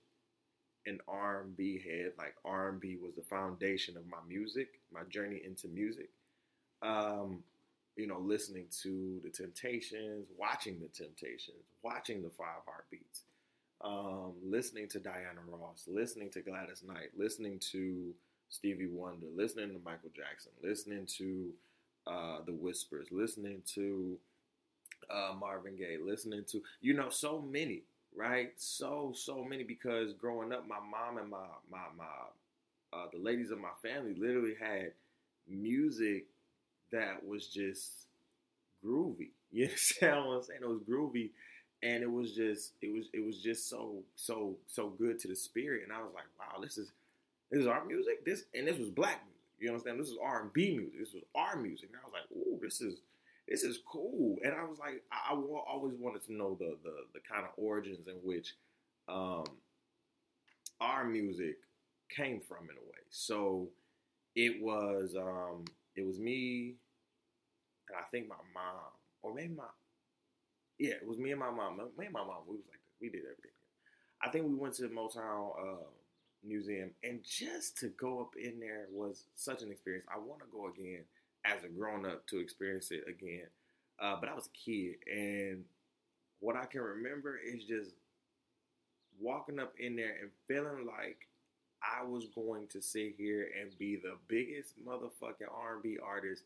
[0.87, 6.11] an R&B head, like R&B was the foundation of my music, my journey into music.
[6.83, 7.43] Um,
[7.97, 13.23] you know, listening to the Temptations, watching the Temptations, watching the Five Heartbeats,
[13.83, 18.13] um, listening to Diana Ross, listening to Gladys Knight, listening to
[18.51, 21.51] Stevie Wonder, listening to Michael Jackson, listening to
[22.07, 24.19] uh, The Whispers, listening to
[25.11, 27.83] uh, Marvin Gaye, listening to, you know, so many,
[28.15, 28.53] right?
[28.57, 32.05] So, so many because growing up, my mom and my, my, my,
[32.99, 34.93] uh, the ladies of my family literally had
[35.49, 36.27] music
[36.93, 38.07] that was just
[38.85, 39.31] groovy.
[39.53, 40.61] You understand what I'm saying?
[40.63, 41.31] It was groovy
[41.83, 45.37] and it was just it was it was just so so so good to the
[45.37, 46.91] spirit and i was like wow this is
[47.51, 49.25] this is our music this and this was black
[49.59, 52.59] you understand this is r&b music this was our music and i was like oh
[52.63, 53.01] this is
[53.49, 56.95] this is cool and i was like i, I always wanted to know the, the
[57.15, 58.55] the kind of origins in which
[59.09, 59.45] um
[60.81, 61.57] our music
[62.09, 63.69] came from in a way so
[64.37, 65.65] it was um
[65.97, 66.77] it was me
[67.89, 68.93] and i think my mom
[69.23, 69.65] or maybe my
[70.79, 71.77] yeah, it was me and my mom.
[71.99, 72.81] Me and my mom, we was like.
[73.01, 73.53] We did everything.
[74.23, 75.87] I think we went to Motown uh,
[76.47, 80.07] Museum, and just to go up in there was such an experience.
[80.13, 81.05] I want to go again
[81.45, 83.47] as a grown up to experience it again.
[84.01, 85.65] Uh, but I was a kid, and
[86.41, 87.93] what I can remember is just
[89.19, 91.29] walking up in there and feeling like
[91.83, 96.43] I was going to sit here and be the biggest motherfucking R&B artist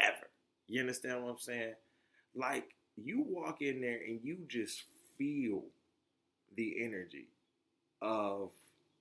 [0.00, 0.28] ever.
[0.66, 1.74] You understand what I'm saying?
[2.34, 4.82] Like you walk in there and you just
[5.16, 5.64] feel
[6.56, 7.28] the energy
[8.02, 8.50] of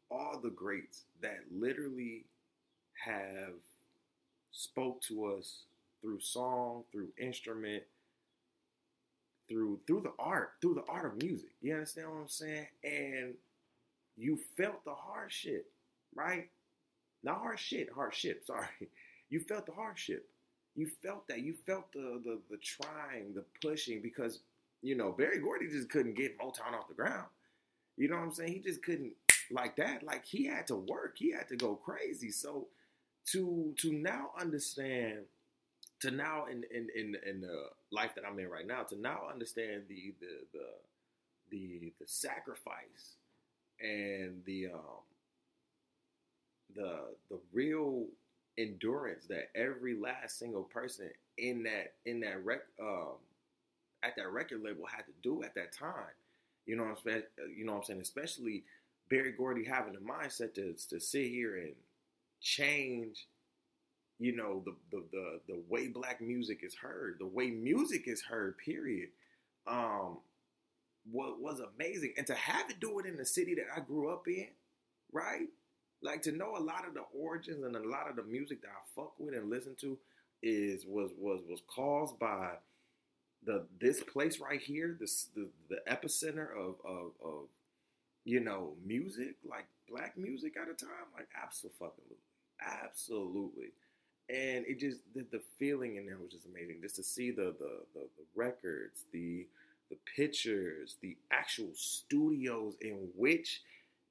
[0.09, 2.25] all the greats that literally
[3.05, 3.55] have
[4.51, 5.63] spoke to us
[6.01, 7.83] through song, through instrument,
[9.49, 11.49] through through the art, through the art of music.
[11.61, 12.67] You understand what I'm saying?
[12.83, 13.33] And
[14.15, 15.69] you felt the hardship,
[16.15, 16.49] right?
[17.23, 18.67] Not hardship, hardship, sorry.
[19.29, 20.27] You felt the hardship
[20.77, 21.39] you felt that.
[21.41, 24.39] You felt the the the trying, the pushing, because
[24.81, 27.25] you know Berry Gordy just couldn't get Motown off the ground.
[27.97, 28.53] You know what I'm saying?
[28.53, 29.13] He just couldn't
[29.51, 30.03] like that.
[30.03, 31.15] Like he had to work.
[31.17, 32.31] He had to go crazy.
[32.31, 32.67] So
[33.27, 35.19] to to now understand,
[36.01, 39.21] to now in in in, in the life that I'm in right now, to now
[39.31, 40.67] understand the the the
[41.51, 43.17] the the sacrifice
[43.81, 45.03] and the um
[46.75, 48.05] the the real
[48.57, 53.15] endurance that every last single person in that in that rec um
[54.03, 56.13] at that record label had to do at that time.
[56.65, 57.23] You know what I'm saying?
[57.57, 58.01] You know what I'm saying?
[58.01, 58.63] Especially
[59.09, 61.73] Berry Gordy having the mindset to to sit here and
[62.41, 63.27] change,
[64.19, 68.21] you know, the the the, the way black music is heard, the way music is
[68.23, 69.09] heard, period.
[69.67, 70.19] Um
[71.11, 72.13] what was amazing.
[72.17, 74.47] And to have it do it in the city that I grew up in,
[75.11, 75.47] right?
[76.01, 78.69] like to know a lot of the origins and a lot of the music that
[78.69, 79.97] I fuck with and listen to
[80.43, 82.51] is was was was caused by
[83.45, 87.45] the this place right here, this the, the epicenter of, of of
[88.27, 92.17] you know music, like black music at a time, like absolutely,
[92.61, 93.71] absolutely,
[94.29, 96.79] and it just the, the feeling in there was just amazing.
[96.81, 99.47] Just to see the the the, the records, the
[99.89, 103.61] the pictures, the actual studios in which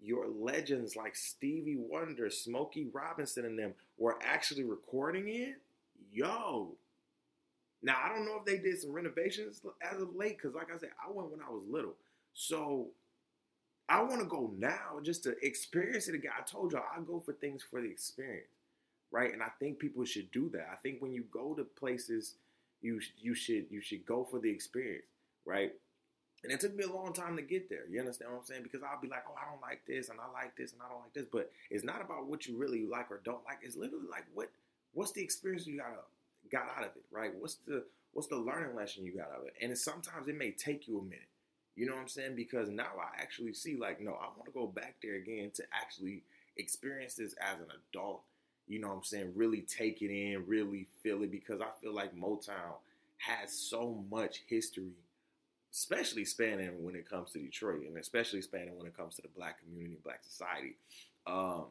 [0.01, 5.57] your legends like Stevie Wonder, Smokey Robinson, and them were actually recording it,
[6.13, 6.77] yo.
[7.83, 10.79] Now I don't know if they did some renovations as of late, because like I
[10.79, 11.95] said, I went when I was little.
[12.35, 12.89] So
[13.89, 16.33] I want to go now just to experience it again.
[16.39, 18.49] I told y'all I go for things for the experience,
[19.13, 19.33] right?
[19.33, 20.69] And I think people should do that.
[20.73, 22.35] I think when you go to places,
[22.83, 25.07] you you should you should go for the experience,
[25.45, 25.73] right?
[26.43, 27.89] And it took me a long time to get there.
[27.91, 28.63] You understand what I'm saying?
[28.63, 30.89] Because I'll be like, oh, I don't like this, and I like this, and I
[30.89, 31.27] don't like this.
[31.31, 33.59] But it's not about what you really like or don't like.
[33.63, 34.51] It's literally like what
[34.93, 36.07] what's the experience you got
[36.51, 37.33] got out of it, right?
[37.39, 39.55] What's the what's the learning lesson you got out of it?
[39.63, 41.29] And sometimes it may take you a minute.
[41.77, 42.37] You know what I'm saying?
[42.37, 45.63] Because now I actually see, like, no, I want to go back there again to
[45.73, 46.23] actually
[46.57, 48.23] experience this as an adult.
[48.67, 49.33] You know what I'm saying?
[49.37, 52.79] Really take it in, really feel it, because I feel like Motown
[53.19, 54.93] has so much history
[55.73, 59.29] especially spanning when it comes to Detroit, and especially spanning when it comes to the
[59.37, 60.75] black community, black society,
[61.27, 61.67] um,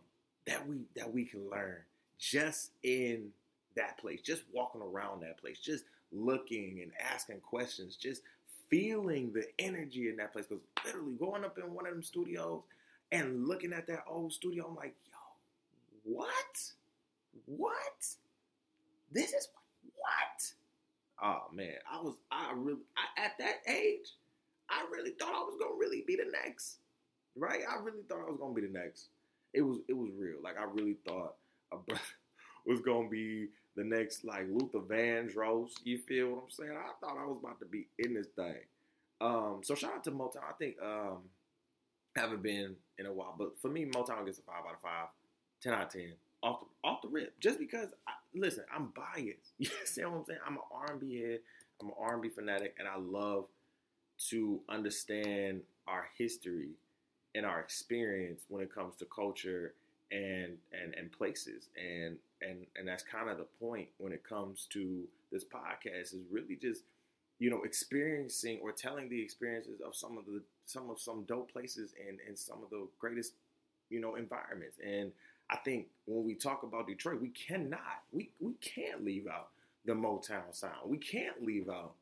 [0.46, 1.78] that we that we can learn
[2.20, 3.30] just in
[3.76, 8.22] that place, just walking around that place, just looking and asking questions, just
[8.76, 10.46] feeling the energy in that place.
[10.48, 12.64] Because literally going up in one of them studios
[13.12, 16.72] and looking at that old studio, I'm like, yo, what?
[17.46, 18.06] What?
[19.12, 19.48] This is
[19.96, 20.54] what?
[21.24, 24.14] Oh man, I was I really I, at that age,
[24.70, 26.78] I really thought I was gonna really be the next.
[27.38, 27.62] Right?
[27.70, 29.08] I really thought I was gonna be the next.
[29.54, 30.38] It was it was real.
[30.44, 31.36] Like I really thought
[31.72, 31.78] a
[32.66, 35.72] was gonna be the next like Luther Vandross.
[35.84, 36.78] You feel what I'm saying?
[36.78, 38.56] I thought I was about to be in this thing.
[39.22, 40.44] Um, so shout out to Motown.
[40.50, 41.20] I think um,
[42.16, 45.08] haven't been in a while, but for me, Motown gets a five out of five,
[45.62, 46.14] 10 out of ten
[46.46, 47.38] off the, off the rip.
[47.40, 49.54] Just because, I, listen, I'm biased.
[49.58, 50.40] You see what I'm saying?
[50.46, 51.40] I'm an R&B head.
[51.82, 53.46] I'm an R&B fanatic, and I love
[54.30, 56.70] to understand our history
[57.34, 59.74] and our experience when it comes to culture
[60.12, 64.68] and and and places and and and that's kind of the point when it comes
[64.72, 66.84] to this podcast is really just
[67.40, 71.52] you know experiencing or telling the experiences of some of the some of some dope
[71.52, 73.34] places and and some of the greatest
[73.90, 75.12] you know environments and
[75.50, 79.50] I think when we talk about Detroit we cannot we we can't leave out
[79.86, 81.94] the Motown sound we can't leave out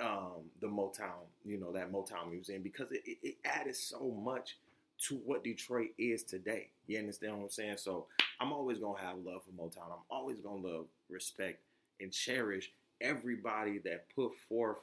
[0.00, 4.56] um, the Motown you know that Motown museum because it, it, it added so much
[5.06, 6.68] to what Detroit is today.
[6.86, 7.76] You understand what I'm saying?
[7.78, 8.06] So
[8.40, 9.90] I'm always gonna have love for Motown.
[9.92, 11.60] I'm always gonna love, respect,
[12.00, 12.70] and cherish
[13.00, 14.78] everybody that put forth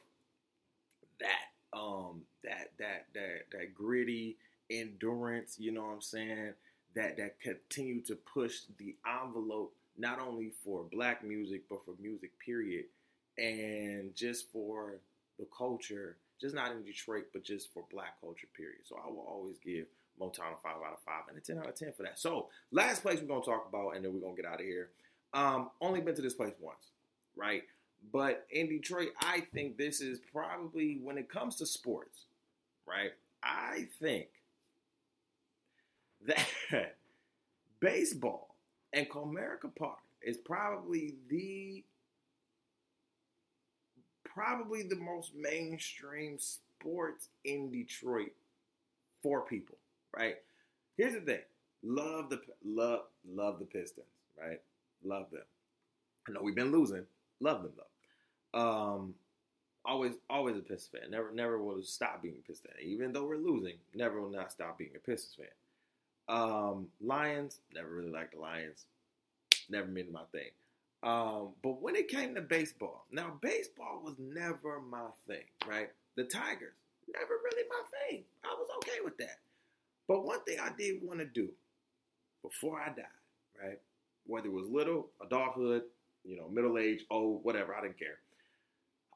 [1.20, 4.36] that um that that that that gritty
[4.70, 6.52] endurance, you know what I'm saying?
[6.94, 12.30] That that continue to push the envelope not only for black music but for music
[12.44, 12.84] period
[13.38, 14.96] and just for
[15.38, 18.80] the culture, just not in Detroit, but just for black culture period.
[18.84, 19.86] So I will always give
[20.20, 22.18] Motown a 5 out of 5 and a 10 out of 10 for that.
[22.18, 24.90] So, last place we're to talk about, and then we're to get out of here.
[25.34, 26.90] Um, only been to this place once,
[27.36, 27.62] right?
[28.12, 32.24] But in Detroit, I think this is probably, when it comes to sports,
[32.86, 33.12] right?
[33.42, 34.28] I think
[36.26, 36.46] that
[37.80, 38.56] baseball
[38.92, 41.84] and Comerica Park is probably the
[44.24, 48.32] probably the most mainstream sports in Detroit
[49.22, 49.78] for people
[50.16, 50.36] right?
[50.96, 51.40] Here's the thing:
[51.82, 54.06] love the love love the Pistons,
[54.40, 54.60] right?
[55.04, 55.42] Love them.
[56.28, 57.04] I know we've been losing.
[57.40, 58.58] Love them though.
[58.58, 59.14] Um,
[59.84, 61.10] always always a Pistons fan.
[61.10, 62.86] Never never will stop being a Pistons fan.
[62.86, 65.46] Even though we're losing, never will not stop being a Pistons fan.
[66.28, 68.86] Um, Lions, never really liked the Lions.
[69.68, 70.50] Never been my thing.
[71.02, 75.90] Um, but when it came to baseball, now baseball was never my thing, right?
[76.16, 76.74] The Tigers,
[77.12, 78.24] never really my thing.
[78.44, 79.38] I was okay with that.
[80.08, 81.48] But one thing I did want to do
[82.42, 83.04] before I died,
[83.62, 83.78] right?
[84.26, 85.82] Whether it was little, adulthood,
[86.24, 88.18] you know, middle age, old, whatever, I didn't care.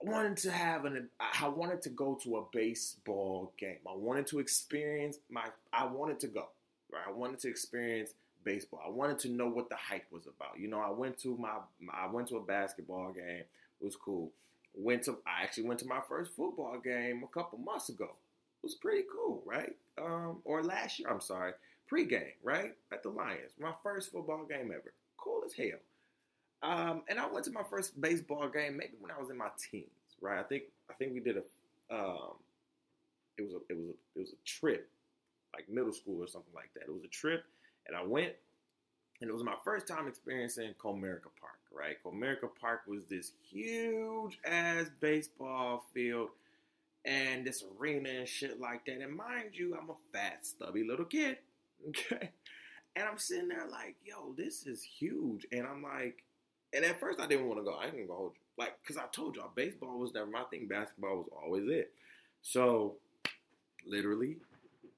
[0.02, 3.78] I wanted to have an I wanted to go to a baseball game.
[3.86, 6.48] I wanted to experience my I wanted to go.
[6.90, 7.02] Right?
[7.06, 8.10] I wanted to experience
[8.42, 8.80] baseball.
[8.84, 10.58] I wanted to know what the hype was about.
[10.58, 11.58] You know, I went to my
[11.92, 13.44] I went to a basketball game.
[13.80, 14.32] It was cool.
[14.74, 18.16] Went to I actually went to my first football game a couple months ago
[18.62, 19.74] was pretty cool, right?
[19.98, 21.52] Um, or last year, I'm sorry,
[21.90, 22.72] pregame, right?
[22.92, 24.92] At the Lions, my first football game ever.
[25.16, 25.78] Cool as hell.
[26.62, 29.48] Um, and I went to my first baseball game maybe when I was in my
[29.70, 29.88] teens,
[30.20, 30.38] right?
[30.38, 32.34] I think I think we did a um,
[33.38, 34.88] it was a it was a it was a trip,
[35.54, 36.84] like middle school or something like that.
[36.84, 37.44] It was a trip,
[37.86, 38.34] and I went,
[39.20, 41.96] and it was my first time experiencing Comerica Park, right?
[42.04, 46.28] Comerica Park was this huge ass baseball field
[47.04, 49.00] and this arena and shit like that.
[49.00, 51.38] And mind you, I'm a fat, stubby little kid.
[51.88, 52.28] Okay.
[52.94, 55.46] And I'm sitting there like, yo, this is huge.
[55.50, 56.24] And I'm like,
[56.74, 57.72] and at first I didn't want to go.
[57.72, 58.40] I ain't gonna hold you.
[58.62, 60.66] Like, cause I told y'all baseball was never my thing.
[60.68, 61.92] Basketball was always it.
[62.42, 62.96] So
[63.86, 64.36] literally,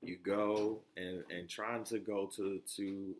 [0.02, 3.14] you go and and trying to go to to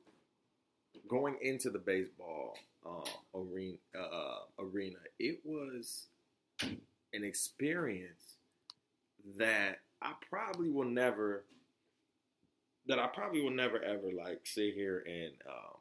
[1.09, 4.97] going into the baseball uh, arena uh, arena.
[5.19, 6.07] It was
[6.61, 8.32] an experience
[9.39, 11.45] that I probably will never
[12.87, 15.79] that I probably will never ever like sit here and um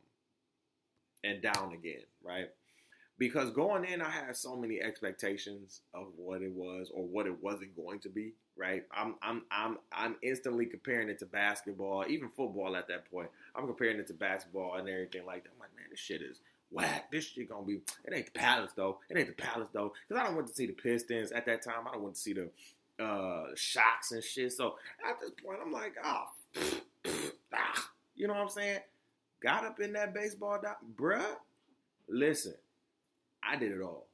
[1.24, 2.50] and down again, right?
[3.18, 7.44] Because going in, I had so many expectations of what it was or what it
[7.44, 8.84] wasn't going to be, right?
[8.92, 13.30] I'm I'm I'm I'm instantly comparing it to basketball, even football at that point.
[13.56, 15.52] I'm comparing it to basketball and everything like that.
[15.54, 16.40] I'm like, man, this shit is
[16.72, 17.12] whack.
[17.12, 17.82] This shit gonna be.
[18.06, 18.98] It ain't the Palace though.
[19.10, 19.94] It ain't the Palace though.
[20.08, 21.88] Because I don't want to see the Pistons at that time.
[21.88, 22.50] I don't want to see the
[23.02, 24.54] uh, shocks and shit.
[24.54, 24.76] So
[25.08, 26.26] at this point, I'm like, oh,
[27.54, 28.80] ah, you know what I'm saying?
[29.42, 31.36] Got up in that baseball, doc, bruh.
[32.08, 32.56] Listen,
[33.44, 34.08] I did it all,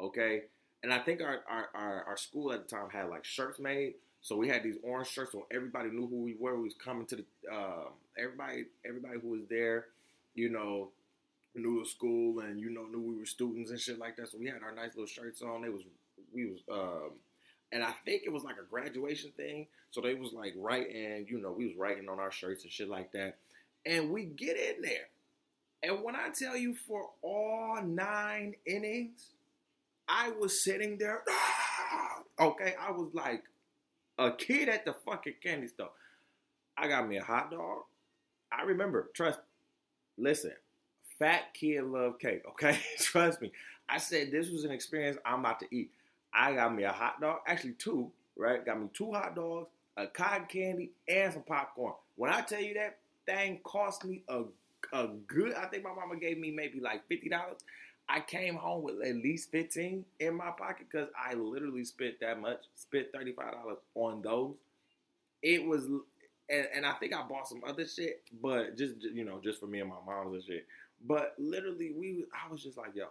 [0.00, 0.42] okay.
[0.82, 3.94] and I think our, our, our, our school at the time had like shirts made.
[4.22, 6.56] So we had these orange shirts, so everybody knew who we were.
[6.56, 9.86] We was coming to the uh, everybody, everybody who was there,
[10.34, 10.90] you know,
[11.54, 14.30] knew the school and you know knew we were students and shit like that.
[14.30, 15.64] So we had our nice little shirts on.
[15.64, 15.82] It was
[16.32, 17.10] we was um,
[17.74, 19.66] and I think it was like a graduation thing.
[19.90, 22.88] So they was like writing, you know, we was writing on our shirts and shit
[22.88, 23.38] like that.
[23.84, 25.08] And we get in there.
[25.82, 29.32] And when I tell you for all nine innings,
[30.08, 31.24] I was sitting there.
[32.40, 33.42] okay, I was like
[34.18, 35.90] a kid at the fucking candy store.
[36.78, 37.82] I got me a hot dog.
[38.52, 39.40] I remember, trust
[40.16, 40.52] listen,
[41.18, 42.78] fat kid love cake, okay?
[43.00, 43.50] trust me.
[43.88, 45.90] I said this was an experience I'm about to eat.
[46.34, 48.64] I got me a hot dog, actually two, right?
[48.64, 51.94] Got me two hot dogs, a cotton candy, and some popcorn.
[52.16, 54.42] When I tell you that thing cost me a
[54.92, 57.58] a good, I think my mama gave me maybe like fifty dollars.
[58.08, 62.40] I came home with at least fifteen in my pocket because I literally spent that
[62.40, 62.60] much.
[62.74, 64.54] Spent thirty five dollars on those.
[65.42, 69.40] It was, and, and, I think I bought some other shit, but just you know,
[69.42, 70.66] just for me and my mom's and shit.
[71.06, 73.08] But literally, we, I was just like, yo,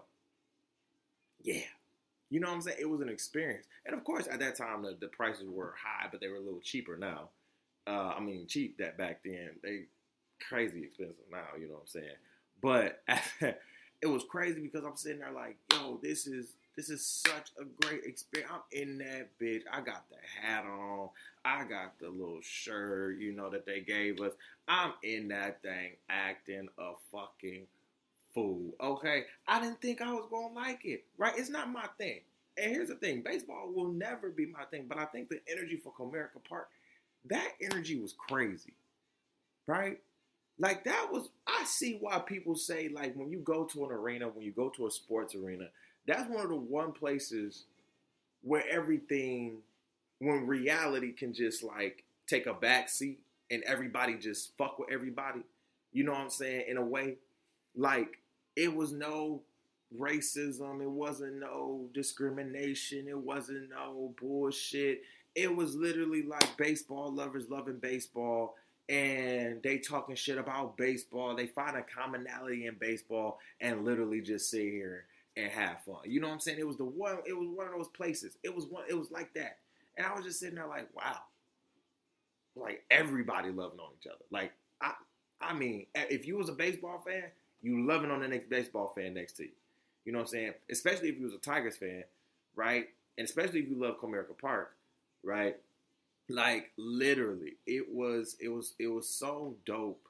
[1.44, 1.62] yeah,
[2.34, 2.78] you know what I'm saying?
[2.80, 3.68] It was an experience.
[3.86, 6.42] And of course, at that time, the, the prices were high, but they were a
[6.42, 7.30] little cheaper now.
[7.86, 9.52] Uh, I mean, cheap that back then.
[9.62, 9.84] They
[10.50, 12.16] crazy expensive now, you know what I'm saying?
[12.60, 13.04] But
[14.02, 17.66] it was crazy because I'm sitting there like, yo, this is this is such a
[17.86, 18.52] great experience.
[18.52, 19.62] I'm in that bitch.
[19.72, 21.10] I got the hat on.
[21.46, 24.34] I got the little shirt, you know, that they gave us.
[24.68, 27.68] I'm in that thing acting a fucking
[28.38, 31.06] Okay, I didn't think I was gonna like it.
[31.18, 31.34] Right?
[31.38, 32.22] It's not my thing.
[32.58, 34.86] And here's the thing: baseball will never be my thing.
[34.88, 36.70] But I think the energy for Comerica Park,
[37.30, 38.74] that energy was crazy.
[39.68, 40.00] Right?
[40.60, 41.30] Like that was.
[41.48, 44.70] I see why people say like when you go to an arena, when you go
[44.70, 45.66] to a sports arena,
[46.08, 47.66] that's one of the one places
[48.42, 49.58] where everything,
[50.20, 53.20] when reality can just like take a back seat
[53.50, 55.42] and everybody just fuck with everybody.
[55.92, 56.66] You know what I'm saying?
[56.68, 57.18] In a way,
[57.76, 58.20] like
[58.56, 59.42] it was no
[59.98, 65.02] racism, it wasn't no discrimination, it wasn't no bullshit.
[65.36, 68.56] It was literally like baseball lovers loving baseball
[68.90, 71.36] and they talking shit about baseball.
[71.36, 75.98] They find a commonality in baseball and literally just sit here and have fun.
[76.06, 76.60] You know what I'm saying?
[76.60, 78.38] It was the one it was one of those places.
[78.44, 79.58] It was one it was like that.
[79.98, 81.20] And I was just sitting there like, wow.
[82.56, 84.24] Like everybody loving on each other.
[84.32, 84.52] Like
[84.82, 84.94] I
[85.42, 87.24] I mean, if you was a baseball fan,
[87.64, 89.52] you loving on the next baseball fan next to you.
[90.06, 90.54] You know what I'm saying?
[90.72, 92.04] Especially if you was a Tigers fan,
[92.56, 92.88] right?
[93.18, 94.76] And especially if you love Comerica Park,
[95.24, 95.58] right?
[96.30, 100.08] Like literally, it was it was it was so dope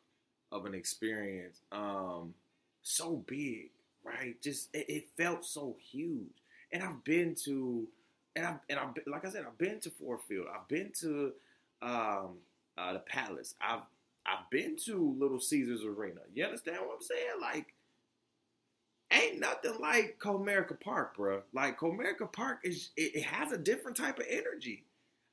[0.51, 1.61] of an experience.
[1.71, 2.35] Um,
[2.83, 3.69] so big,
[4.03, 4.39] right?
[4.41, 6.41] Just it, it felt so huge.
[6.71, 7.87] And I've been to,
[8.35, 10.47] and I and I like I said, I've been to Ford Field.
[10.53, 11.33] I've been to
[11.81, 12.37] um,
[12.77, 13.55] uh, the Palace.
[13.61, 13.81] I've
[14.25, 16.21] I've been to Little Caesars Arena.
[16.33, 17.41] You understand what I'm saying?
[17.41, 17.73] Like,
[19.11, 21.41] ain't nothing like Comerica Park, bro.
[21.53, 24.83] Like Comerica Park is it, it, has a different type of energy.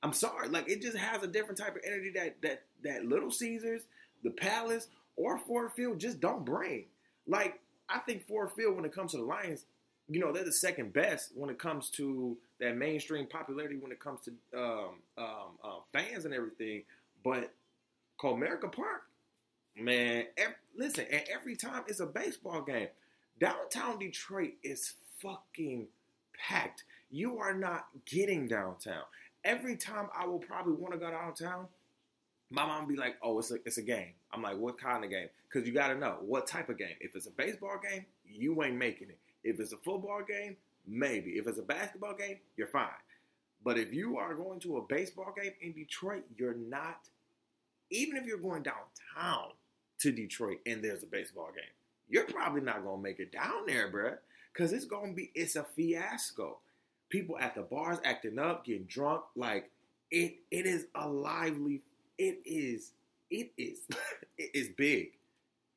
[0.03, 3.31] I'm sorry, like it just has a different type of energy that that that Little
[3.31, 3.83] Caesars,
[4.23, 6.85] the Palace, or Ford Field just don't bring.
[7.27, 9.67] Like I think Ford Field, when it comes to the Lions,
[10.09, 14.01] you know they're the second best when it comes to that mainstream popularity when it
[14.01, 16.83] comes to um, um, uh, fans and everything.
[17.23, 17.53] But
[18.21, 19.03] Comerica Park,
[19.77, 22.89] man, every, listen, and every time it's a baseball game,
[23.41, 25.87] downtown Detroit is fucking
[26.37, 26.85] packed.
[27.11, 29.03] You are not getting downtown.
[29.45, 31.69] Every time I will probably want to go downtown,
[32.51, 35.11] my mom be like, "Oh, it's a it's a game." I'm like, "What kind of
[35.11, 36.97] game?" Because you got to know what type of game.
[37.01, 39.19] If it's a baseball game, you ain't making it.
[39.45, 40.57] If it's a football game,
[40.87, 41.31] maybe.
[41.33, 42.89] If it's a basketball game, you're fine.
[43.65, 47.09] But if you are going to a baseball game in Detroit, you're not
[47.91, 49.51] even if you're going downtown
[50.01, 51.65] to Detroit and there's a baseball game,
[52.09, 54.17] you're probably not gonna make it down there, bruh.
[54.55, 56.59] Cause it's gonna be it's a fiasco.
[57.09, 59.71] People at the bars acting up, getting drunk, like
[60.11, 61.83] it it is a lively,
[62.19, 62.93] it is,
[63.31, 63.81] it is,
[64.39, 65.13] it is big.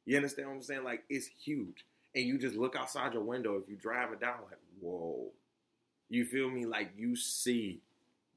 [0.05, 0.83] You understand what I'm saying?
[0.83, 1.85] Like it's huge.
[2.15, 5.31] And you just look outside your window if you drive it down, like, whoa.
[6.09, 6.65] You feel me?
[6.65, 7.81] Like you see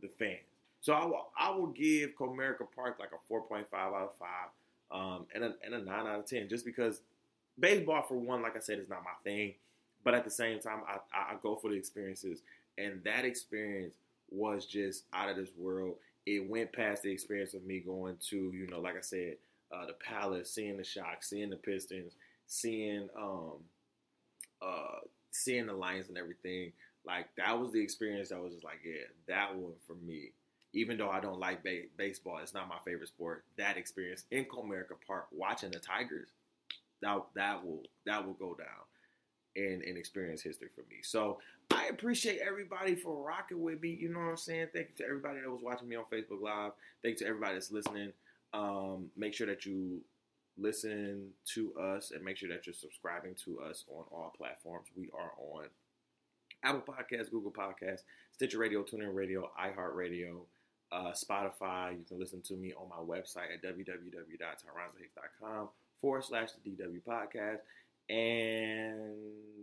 [0.00, 0.45] the fans.
[0.86, 4.28] So I will, I will give Comerica Park like a 4.5 out of 5
[4.92, 7.00] um, and, a, and a 9 out of 10 just because
[7.58, 9.54] baseball, for one, like I said, is not my thing.
[10.04, 12.42] But at the same time, I, I go for the experiences.
[12.78, 13.94] And that experience
[14.30, 15.96] was just out of this world.
[16.24, 19.38] It went past the experience of me going to, you know, like I said,
[19.72, 22.12] uh, the Palace, seeing the Shock, seeing the Pistons,
[22.46, 23.54] seeing um,
[24.62, 25.00] uh,
[25.32, 26.70] seeing the Lions and everything.
[27.04, 30.30] Like that was the experience that was just like, yeah, that one for me.
[30.76, 33.44] Even though I don't like ba- baseball, it's not my favorite sport.
[33.56, 36.28] That experience in Comerica Park, watching the Tigers,
[37.00, 38.84] that that will that will go down
[39.56, 40.98] in in experience history for me.
[41.02, 41.38] So
[41.70, 43.96] I appreciate everybody for rocking with me.
[43.98, 44.68] You know what I'm saying?
[44.74, 46.72] Thank you to everybody that was watching me on Facebook Live.
[47.02, 48.12] Thank you to everybody that's listening.
[48.52, 50.02] Um, make sure that you
[50.58, 54.86] listen to us and make sure that you're subscribing to us on all platforms.
[54.96, 55.66] We are on
[56.62, 58.02] Apple Podcasts, Google Podcasts,
[58.32, 60.40] Stitcher Radio, TuneIn Radio, iHeartRadio,
[60.92, 61.92] uh, Spotify.
[61.92, 65.68] You can listen to me on my website at www.tyronzahicks.com
[66.00, 67.60] forward slash the DW Podcast.
[68.08, 69.16] And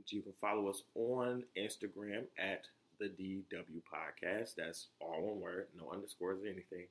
[0.08, 2.68] you can follow us on Instagram at
[3.00, 4.56] the DW Podcast.
[4.56, 6.88] That's all one word, no underscores or anything.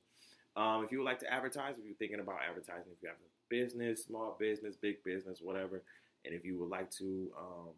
[0.55, 3.17] Um, if you would like to advertise, if you're thinking about advertising, if you have
[3.17, 5.81] a business, small business, big business, whatever,
[6.25, 7.69] and if you would like to, um,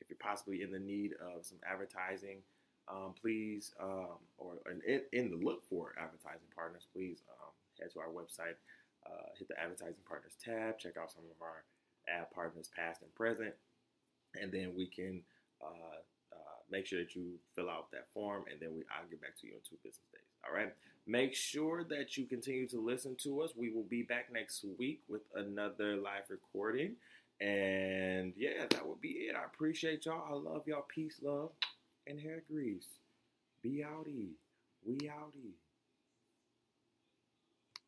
[0.00, 2.38] if you're possibly in the need of some advertising,
[2.88, 8.00] um, please, um, or in, in, the look for advertising partners, please um, head to
[8.00, 8.56] our website,
[9.06, 11.64] uh, hit the advertising partners tab, check out some of our
[12.08, 13.54] ad partners, past and present,
[14.40, 15.22] and then we can
[15.62, 16.00] uh,
[16.32, 19.36] uh, make sure that you fill out that form, and then we I'll get back
[19.40, 20.24] to you in two business days.
[20.46, 20.72] All right.
[21.06, 23.50] Make sure that you continue to listen to us.
[23.54, 26.96] We will be back next week with another live recording.
[27.40, 29.34] And yeah, that will be it.
[29.36, 30.24] I appreciate y'all.
[30.26, 30.86] I love y'all.
[30.88, 31.50] Peace, love,
[32.06, 32.88] and hair grease.
[33.62, 34.34] Be outie.
[34.84, 35.54] We outie.